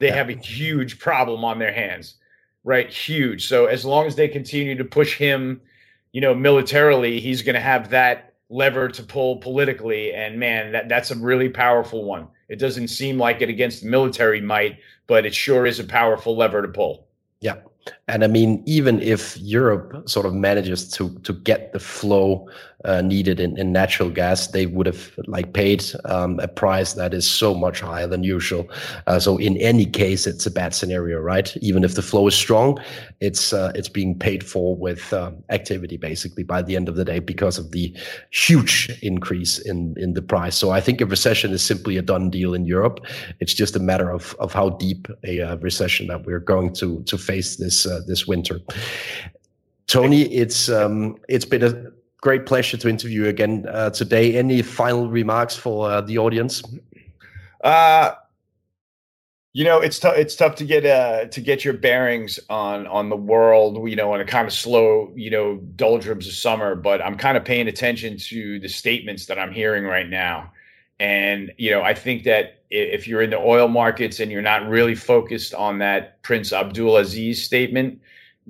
they 0.00 0.10
have 0.10 0.28
a 0.28 0.34
huge 0.34 0.98
problem 0.98 1.44
on 1.44 1.58
their 1.58 1.72
hands 1.72 2.16
right? 2.62 2.90
Huge. 2.90 3.48
So 3.48 3.66
as 3.66 3.84
long 3.86 4.06
as 4.06 4.16
they 4.16 4.28
continue 4.28 4.76
to 4.76 4.84
push 4.84 5.16
him 5.16 5.60
you 6.12 6.20
know 6.20 6.34
militarily 6.34 7.20
he's 7.20 7.42
going 7.42 7.54
to 7.54 7.60
have 7.60 7.90
that 7.90 8.34
lever 8.48 8.88
to 8.88 9.02
pull 9.02 9.36
politically. 9.36 10.12
And 10.12 10.38
man 10.38 10.72
that 10.72 10.88
that's 10.88 11.10
a 11.10 11.16
really 11.16 11.48
powerful 11.48 12.04
one 12.04 12.28
it 12.50 12.58
doesn't 12.58 12.88
seem 12.88 13.16
like 13.16 13.40
it 13.40 13.48
against 13.48 13.84
military 13.84 14.40
might, 14.40 14.80
but 15.06 15.24
it 15.24 15.34
sure 15.34 15.66
is 15.66 15.78
a 15.78 15.84
powerful 15.84 16.36
lever 16.36 16.60
to 16.60 16.68
pull. 16.68 17.06
Yeah. 17.40 17.60
And 18.08 18.24
I 18.24 18.26
mean, 18.26 18.62
even 18.66 19.00
if 19.00 19.38
Europe 19.38 20.08
sort 20.08 20.26
of 20.26 20.34
manages 20.34 20.90
to 20.92 21.10
to 21.20 21.32
get 21.32 21.72
the 21.72 21.78
flow 21.78 22.48
uh, 22.84 23.02
needed 23.02 23.40
in, 23.40 23.58
in 23.58 23.72
natural 23.72 24.10
gas, 24.10 24.48
they 24.48 24.66
would 24.66 24.86
have 24.86 25.12
like 25.26 25.52
paid 25.52 25.84
um, 26.06 26.40
a 26.40 26.48
price 26.48 26.94
that 26.94 27.12
is 27.12 27.30
so 27.30 27.54
much 27.54 27.80
higher 27.80 28.06
than 28.06 28.24
usual. 28.24 28.68
Uh, 29.06 29.18
so 29.18 29.36
in 29.36 29.56
any 29.58 29.84
case, 29.84 30.26
it's 30.26 30.46
a 30.46 30.50
bad 30.50 30.74
scenario, 30.74 31.18
right? 31.18 31.54
Even 31.58 31.84
if 31.84 31.94
the 31.94 32.02
flow 32.02 32.26
is 32.26 32.34
strong, 32.34 32.80
it's 33.20 33.52
uh, 33.52 33.70
it's 33.74 33.88
being 33.88 34.18
paid 34.18 34.42
for 34.42 34.76
with 34.76 35.12
um, 35.12 35.44
activity 35.50 35.96
basically 35.96 36.42
by 36.42 36.62
the 36.62 36.74
end 36.74 36.88
of 36.88 36.96
the 36.96 37.04
day 37.04 37.18
because 37.18 37.58
of 37.58 37.70
the 37.70 37.94
huge 38.30 38.90
increase 39.02 39.58
in 39.58 39.94
in 39.98 40.14
the 40.14 40.22
price. 40.22 40.56
So 40.56 40.70
I 40.70 40.80
think 40.80 41.00
a 41.00 41.06
recession 41.06 41.52
is 41.52 41.62
simply 41.62 41.98
a 41.98 42.02
done 42.02 42.30
deal 42.30 42.54
in 42.54 42.64
Europe. 42.64 43.00
It's 43.40 43.54
just 43.54 43.76
a 43.76 43.80
matter 43.80 44.10
of 44.10 44.34
of 44.38 44.52
how 44.52 44.70
deep 44.70 45.06
a 45.24 45.42
uh, 45.42 45.56
recession 45.56 46.06
that 46.06 46.24
we're 46.24 46.40
going 46.40 46.72
to 46.74 47.02
to 47.04 47.18
face 47.18 47.56
this 47.56 47.79
uh, 47.86 48.00
this 48.06 48.26
winter. 48.26 48.60
Tony, 49.86 50.22
it's 50.32 50.68
um, 50.68 51.16
it's 51.28 51.44
been 51.44 51.64
a 51.64 51.90
great 52.20 52.46
pleasure 52.46 52.76
to 52.76 52.88
interview 52.88 53.22
you 53.22 53.28
again 53.28 53.66
uh, 53.68 53.90
today. 53.90 54.36
Any 54.36 54.62
final 54.62 55.08
remarks 55.08 55.56
for 55.56 55.90
uh, 55.90 56.00
the 56.00 56.18
audience? 56.18 56.62
Uh, 57.64 58.12
you 59.52 59.64
know, 59.64 59.80
it's 59.80 59.98
tough. 59.98 60.16
It's 60.16 60.36
tough 60.36 60.54
to 60.56 60.64
get 60.64 60.86
uh, 60.86 61.26
to 61.26 61.40
get 61.40 61.64
your 61.64 61.74
bearings 61.74 62.38
on 62.48 62.86
on 62.86 63.08
the 63.08 63.16
world. 63.16 63.88
You 63.88 63.96
know, 63.96 64.12
on 64.12 64.20
a 64.20 64.24
kind 64.24 64.46
of 64.46 64.52
slow, 64.52 65.12
you 65.16 65.30
know, 65.30 65.56
doldrums 65.74 66.28
of 66.28 66.34
summer. 66.34 66.76
But 66.76 67.02
I'm 67.04 67.16
kind 67.16 67.36
of 67.36 67.44
paying 67.44 67.66
attention 67.66 68.16
to 68.16 68.60
the 68.60 68.68
statements 68.68 69.26
that 69.26 69.38
I'm 69.38 69.52
hearing 69.52 69.84
right 69.84 70.08
now. 70.08 70.52
And 71.00 71.52
you 71.56 71.70
know, 71.70 71.82
I 71.82 71.94
think 71.94 72.24
that 72.24 72.62
if 72.70 73.08
you're 73.08 73.22
in 73.22 73.30
the 73.30 73.38
oil 73.38 73.66
markets 73.66 74.20
and 74.20 74.30
you're 74.30 74.42
not 74.42 74.68
really 74.68 74.94
focused 74.94 75.54
on 75.54 75.78
that 75.78 76.22
Prince 76.22 76.52
Abdulaziz 76.52 77.36
statement, 77.36 78.00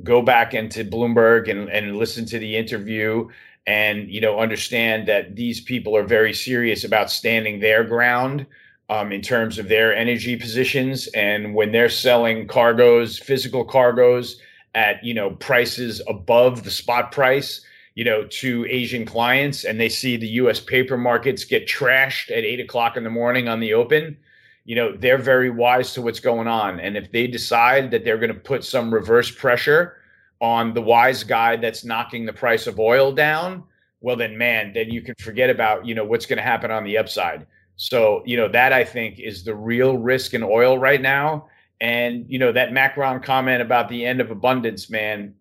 go 0.02 0.20
back 0.20 0.52
into 0.52 0.84
Bloomberg 0.84 1.48
and, 1.48 1.70
and 1.70 1.96
listen 1.96 2.26
to 2.26 2.38
the 2.38 2.56
interview 2.56 3.28
and 3.66 4.10
you 4.10 4.20
know 4.20 4.40
understand 4.40 5.06
that 5.06 5.36
these 5.36 5.60
people 5.60 5.96
are 5.96 6.02
very 6.02 6.34
serious 6.34 6.82
about 6.82 7.10
standing 7.10 7.60
their 7.60 7.84
ground 7.84 8.46
um, 8.88 9.12
in 9.12 9.22
terms 9.22 9.58
of 9.58 9.68
their 9.68 9.94
energy 9.94 10.36
positions. 10.36 11.06
And 11.08 11.54
when 11.54 11.70
they're 11.70 11.88
selling 11.88 12.48
cargoes 12.48 13.18
physical 13.18 13.64
cargoes 13.64 14.40
at 14.74 15.02
you 15.04 15.14
know 15.14 15.30
prices 15.30 16.02
above 16.08 16.64
the 16.64 16.70
spot 16.70 17.12
price 17.12 17.64
you 17.94 18.04
know 18.04 18.24
to 18.26 18.66
asian 18.68 19.04
clients 19.04 19.64
and 19.64 19.80
they 19.80 19.88
see 19.88 20.16
the 20.16 20.28
us 20.28 20.60
paper 20.60 20.96
markets 20.96 21.44
get 21.44 21.66
trashed 21.66 22.30
at 22.30 22.44
eight 22.44 22.60
o'clock 22.60 22.96
in 22.96 23.04
the 23.04 23.10
morning 23.10 23.48
on 23.48 23.60
the 23.60 23.74
open 23.74 24.16
you 24.64 24.76
know 24.76 24.96
they're 24.96 25.18
very 25.18 25.50
wise 25.50 25.92
to 25.92 26.02
what's 26.02 26.20
going 26.20 26.46
on 26.46 26.80
and 26.80 26.96
if 26.96 27.10
they 27.12 27.26
decide 27.26 27.90
that 27.90 28.04
they're 28.04 28.18
going 28.18 28.32
to 28.32 28.40
put 28.40 28.64
some 28.64 28.92
reverse 28.92 29.30
pressure 29.30 29.96
on 30.40 30.72
the 30.72 30.82
wise 30.82 31.22
guy 31.22 31.56
that's 31.56 31.84
knocking 31.84 32.24
the 32.24 32.32
price 32.32 32.66
of 32.66 32.78
oil 32.78 33.12
down, 33.12 33.62
well 34.00 34.16
then 34.16 34.36
man, 34.36 34.72
then 34.72 34.90
you 34.90 35.02
can 35.02 35.14
forget 35.18 35.50
about, 35.50 35.86
you 35.86 35.94
know, 35.94 36.04
what's 36.04 36.26
going 36.26 36.38
to 36.38 36.42
happen 36.42 36.70
on 36.70 36.84
the 36.84 36.96
upside. 36.96 37.46
So, 37.76 38.22
you 38.26 38.36
know, 38.36 38.48
that 38.48 38.72
I 38.72 38.84
think 38.84 39.18
is 39.18 39.44
the 39.44 39.54
real 39.54 39.98
risk 39.98 40.34
in 40.34 40.42
oil 40.42 40.78
right 40.78 41.00
now. 41.00 41.48
And, 41.80 42.26
you 42.28 42.38
know, 42.38 42.52
that 42.52 42.72
Macron 42.72 43.22
comment 43.22 43.62
about 43.62 43.88
the 43.88 44.04
end 44.04 44.20
of 44.20 44.30
abundance, 44.30 44.90
man, 44.90 45.34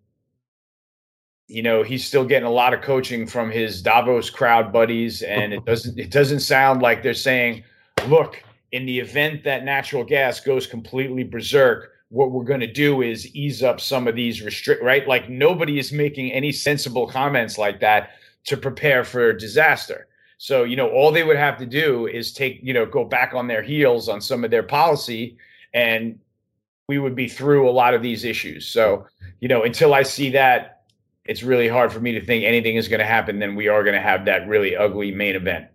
you 1.50 1.62
know, 1.62 1.82
he's 1.82 2.06
still 2.06 2.24
getting 2.24 2.46
a 2.46 2.50
lot 2.50 2.72
of 2.72 2.80
coaching 2.80 3.26
from 3.26 3.50
his 3.50 3.82
Davos 3.82 4.30
crowd 4.30 4.72
buddies. 4.72 5.22
And 5.22 5.52
it 5.52 5.64
doesn't, 5.64 5.98
it 5.98 6.10
doesn't 6.10 6.40
sound 6.40 6.80
like 6.80 7.02
they're 7.02 7.14
saying, 7.14 7.64
look, 8.06 8.42
in 8.72 8.86
the 8.86 8.98
event 8.98 9.42
that 9.44 9.64
natural 9.64 10.04
gas 10.04 10.40
goes 10.40 10.66
completely 10.66 11.24
berserk, 11.24 11.90
what 12.10 12.32
we're 12.32 12.44
going 12.44 12.60
to 12.60 12.72
do 12.72 13.02
is 13.02 13.34
ease 13.34 13.62
up 13.62 13.80
some 13.80 14.06
of 14.06 14.14
these 14.14 14.42
restrict 14.42 14.82
right 14.82 15.08
like 15.08 15.30
nobody 15.30 15.78
is 15.78 15.92
making 15.92 16.30
any 16.32 16.52
sensible 16.52 17.06
comments 17.06 17.56
like 17.56 17.80
that 17.80 18.10
to 18.44 18.56
prepare 18.56 19.04
for 19.04 19.32
disaster 19.32 20.08
so 20.36 20.64
you 20.64 20.76
know 20.76 20.90
all 20.90 21.12
they 21.12 21.22
would 21.22 21.36
have 21.36 21.56
to 21.56 21.66
do 21.66 22.06
is 22.08 22.32
take 22.32 22.58
you 22.62 22.74
know 22.74 22.84
go 22.84 23.04
back 23.04 23.32
on 23.32 23.46
their 23.46 23.62
heels 23.62 24.08
on 24.08 24.20
some 24.20 24.44
of 24.44 24.50
their 24.50 24.62
policy 24.62 25.36
and 25.72 26.18
we 26.88 26.98
would 26.98 27.14
be 27.14 27.28
through 27.28 27.68
a 27.68 27.70
lot 27.70 27.94
of 27.94 28.02
these 28.02 28.24
issues 28.24 28.66
so 28.66 29.06
you 29.38 29.46
know 29.46 29.62
until 29.62 29.94
i 29.94 30.02
see 30.02 30.30
that 30.30 30.79
it's 31.30 31.42
really 31.42 31.68
hard 31.68 31.92
for 31.92 32.00
me 32.00 32.12
to 32.12 32.24
think 32.24 32.44
anything 32.44 32.76
is 32.76 32.88
going 32.88 33.00
to 33.00 33.06
happen 33.06 33.38
then 33.38 33.54
we 33.54 33.68
are 33.68 33.82
going 33.82 33.94
to 33.94 34.00
have 34.00 34.24
that 34.24 34.46
really 34.48 34.76
ugly 34.76 35.10
main 35.12 35.36
event 35.36 35.66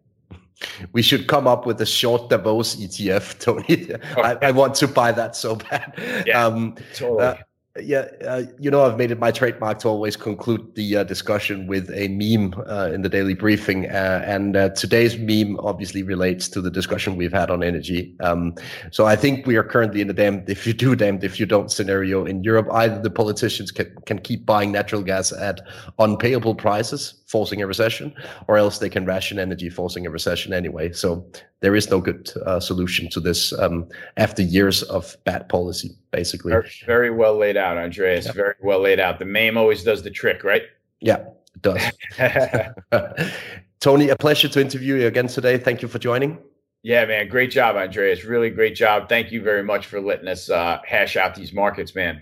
we 0.91 1.01
should 1.01 1.27
come 1.27 1.47
up 1.47 1.65
with 1.65 1.81
a 1.81 1.85
short 1.85 2.29
Davos 2.29 2.77
ETF, 2.77 3.39
Tony. 3.39 3.93
I, 4.23 4.47
I, 4.47 4.51
want 4.51 4.73
to 4.75 4.87
buy 4.87 5.11
that 5.11 5.35
so 5.35 5.57
bad. 5.57 5.93
Yeah, 6.25 6.45
um, 6.45 6.75
totally. 6.93 7.23
Uh, 7.23 7.35
yeah, 7.81 8.07
uh, 8.25 8.43
you 8.57 8.71
know, 8.71 8.85
I've 8.85 8.97
made 8.97 9.11
it 9.11 9.19
my 9.19 9.31
trademark 9.31 9.79
to 9.79 9.89
always 9.89 10.15
conclude 10.15 10.75
the 10.75 10.97
uh, 10.97 11.03
discussion 11.03 11.67
with 11.67 11.89
a 11.93 12.07
meme 12.07 12.53
uh, 12.67 12.91
in 12.93 13.01
the 13.01 13.09
daily 13.09 13.33
briefing. 13.33 13.89
Uh, 13.89 14.23
and 14.25 14.55
uh, 14.55 14.69
today's 14.69 15.17
meme 15.17 15.59
obviously 15.59 16.01
relates 16.01 16.47
to 16.49 16.61
the 16.61 16.71
discussion 16.71 17.17
we've 17.17 17.33
had 17.33 17.51
on 17.51 17.63
energy. 17.63 18.15
Um, 18.21 18.55
so 18.91 19.05
I 19.05 19.17
think 19.17 19.45
we 19.45 19.57
are 19.57 19.63
currently 19.63 19.99
in 19.99 20.07
the 20.07 20.13
damned 20.13 20.49
if 20.49 20.65
you 20.65 20.71
do, 20.71 20.95
damned 20.95 21.25
if 21.25 21.37
you 21.37 21.45
don't 21.45 21.69
scenario 21.69 22.25
in 22.25 22.45
Europe. 22.45 22.69
Either 22.71 23.01
the 23.01 23.09
politicians 23.09 23.71
can, 23.71 23.93
can 24.05 24.19
keep 24.19 24.45
buying 24.45 24.71
natural 24.71 25.01
gas 25.01 25.33
at 25.33 25.59
unpayable 25.99 26.55
prices, 26.55 27.15
forcing 27.25 27.61
a 27.61 27.67
recession, 27.67 28.13
or 28.47 28.57
else 28.57 28.79
they 28.79 28.89
can 28.89 29.05
ration 29.05 29.39
energy, 29.39 29.69
forcing 29.69 30.05
a 30.05 30.09
recession 30.09 30.53
anyway. 30.53 30.91
So 30.91 31.25
there 31.61 31.75
is 31.75 31.89
no 31.89 31.99
good 31.99 32.31
uh, 32.45 32.59
solution 32.59 33.09
to 33.11 33.19
this 33.19 33.51
um, 33.59 33.87
after 34.17 34.41
years 34.41 34.83
of 34.83 35.17
bad 35.23 35.49
policy, 35.49 35.97
basically. 36.11 36.53
Very, 36.85 37.09
well 37.09 37.37
laid 37.37 37.57
out, 37.57 37.77
Andreas. 37.77 38.25
Yeah. 38.27 38.33
Very 38.33 38.55
well 38.61 38.79
laid 38.79 38.99
out. 38.99 39.19
The 39.19 39.25
MAME 39.25 39.57
always 39.57 39.83
does 39.83 40.03
the 40.03 40.11
trick, 40.11 40.43
right? 40.43 40.63
Yeah, 40.99 41.25
it 41.55 41.61
does. 41.61 41.81
Tony, 43.79 44.09
a 44.09 44.15
pleasure 44.15 44.47
to 44.47 44.61
interview 44.61 44.95
you 44.95 45.07
again 45.07 45.27
today. 45.27 45.57
Thank 45.57 45.81
you 45.81 45.87
for 45.87 45.99
joining. 45.99 46.37
Yeah, 46.83 47.05
man. 47.05 47.27
Great 47.29 47.49
job, 47.49 47.75
Andreas. 47.75 48.23
Really 48.23 48.51
great 48.51 48.75
job. 48.75 49.09
Thank 49.09 49.31
you 49.31 49.41
very 49.41 49.63
much 49.63 49.87
for 49.87 49.99
letting 49.99 50.27
us 50.27 50.51
uh, 50.51 50.79
hash 50.85 51.17
out 51.17 51.33
these 51.33 51.51
markets, 51.51 51.95
man. 51.95 52.21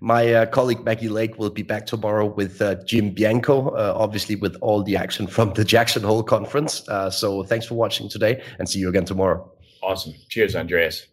My 0.00 0.32
uh, 0.32 0.46
colleague 0.46 0.84
Maggie 0.84 1.08
Lake 1.08 1.38
will 1.38 1.50
be 1.50 1.62
back 1.62 1.86
tomorrow 1.86 2.26
with 2.26 2.60
uh, 2.60 2.76
Jim 2.84 3.10
Bianco, 3.10 3.70
uh, 3.70 3.94
obviously 3.96 4.36
with 4.36 4.56
all 4.60 4.82
the 4.82 4.96
action 4.96 5.26
from 5.26 5.52
the 5.54 5.64
Jackson 5.64 6.02
Hole 6.02 6.22
conference. 6.22 6.88
Uh, 6.88 7.10
so 7.10 7.42
thanks 7.44 7.66
for 7.66 7.74
watching 7.74 8.08
today 8.08 8.42
and 8.58 8.68
see 8.68 8.78
you 8.78 8.88
again 8.88 9.04
tomorrow. 9.04 9.50
Awesome. 9.82 10.14
Cheers, 10.28 10.56
Andreas. 10.56 11.06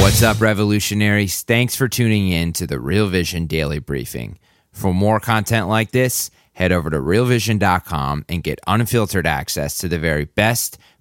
What's 0.00 0.22
up, 0.22 0.40
revolutionaries? 0.40 1.42
Thanks 1.42 1.76
for 1.76 1.88
tuning 1.88 2.28
in 2.28 2.52
to 2.54 2.66
the 2.66 2.80
Real 2.80 3.08
Vision 3.08 3.46
Daily 3.46 3.78
Briefing. 3.78 4.38
For 4.70 4.94
more 4.94 5.20
content 5.20 5.68
like 5.68 5.90
this, 5.90 6.30
head 6.52 6.72
over 6.72 6.88
to 6.88 6.98
realvision.com 6.98 8.24
and 8.28 8.42
get 8.42 8.58
unfiltered 8.66 9.26
access 9.26 9.76
to 9.78 9.88
the 9.88 9.98
very 9.98 10.24
best 10.24 10.78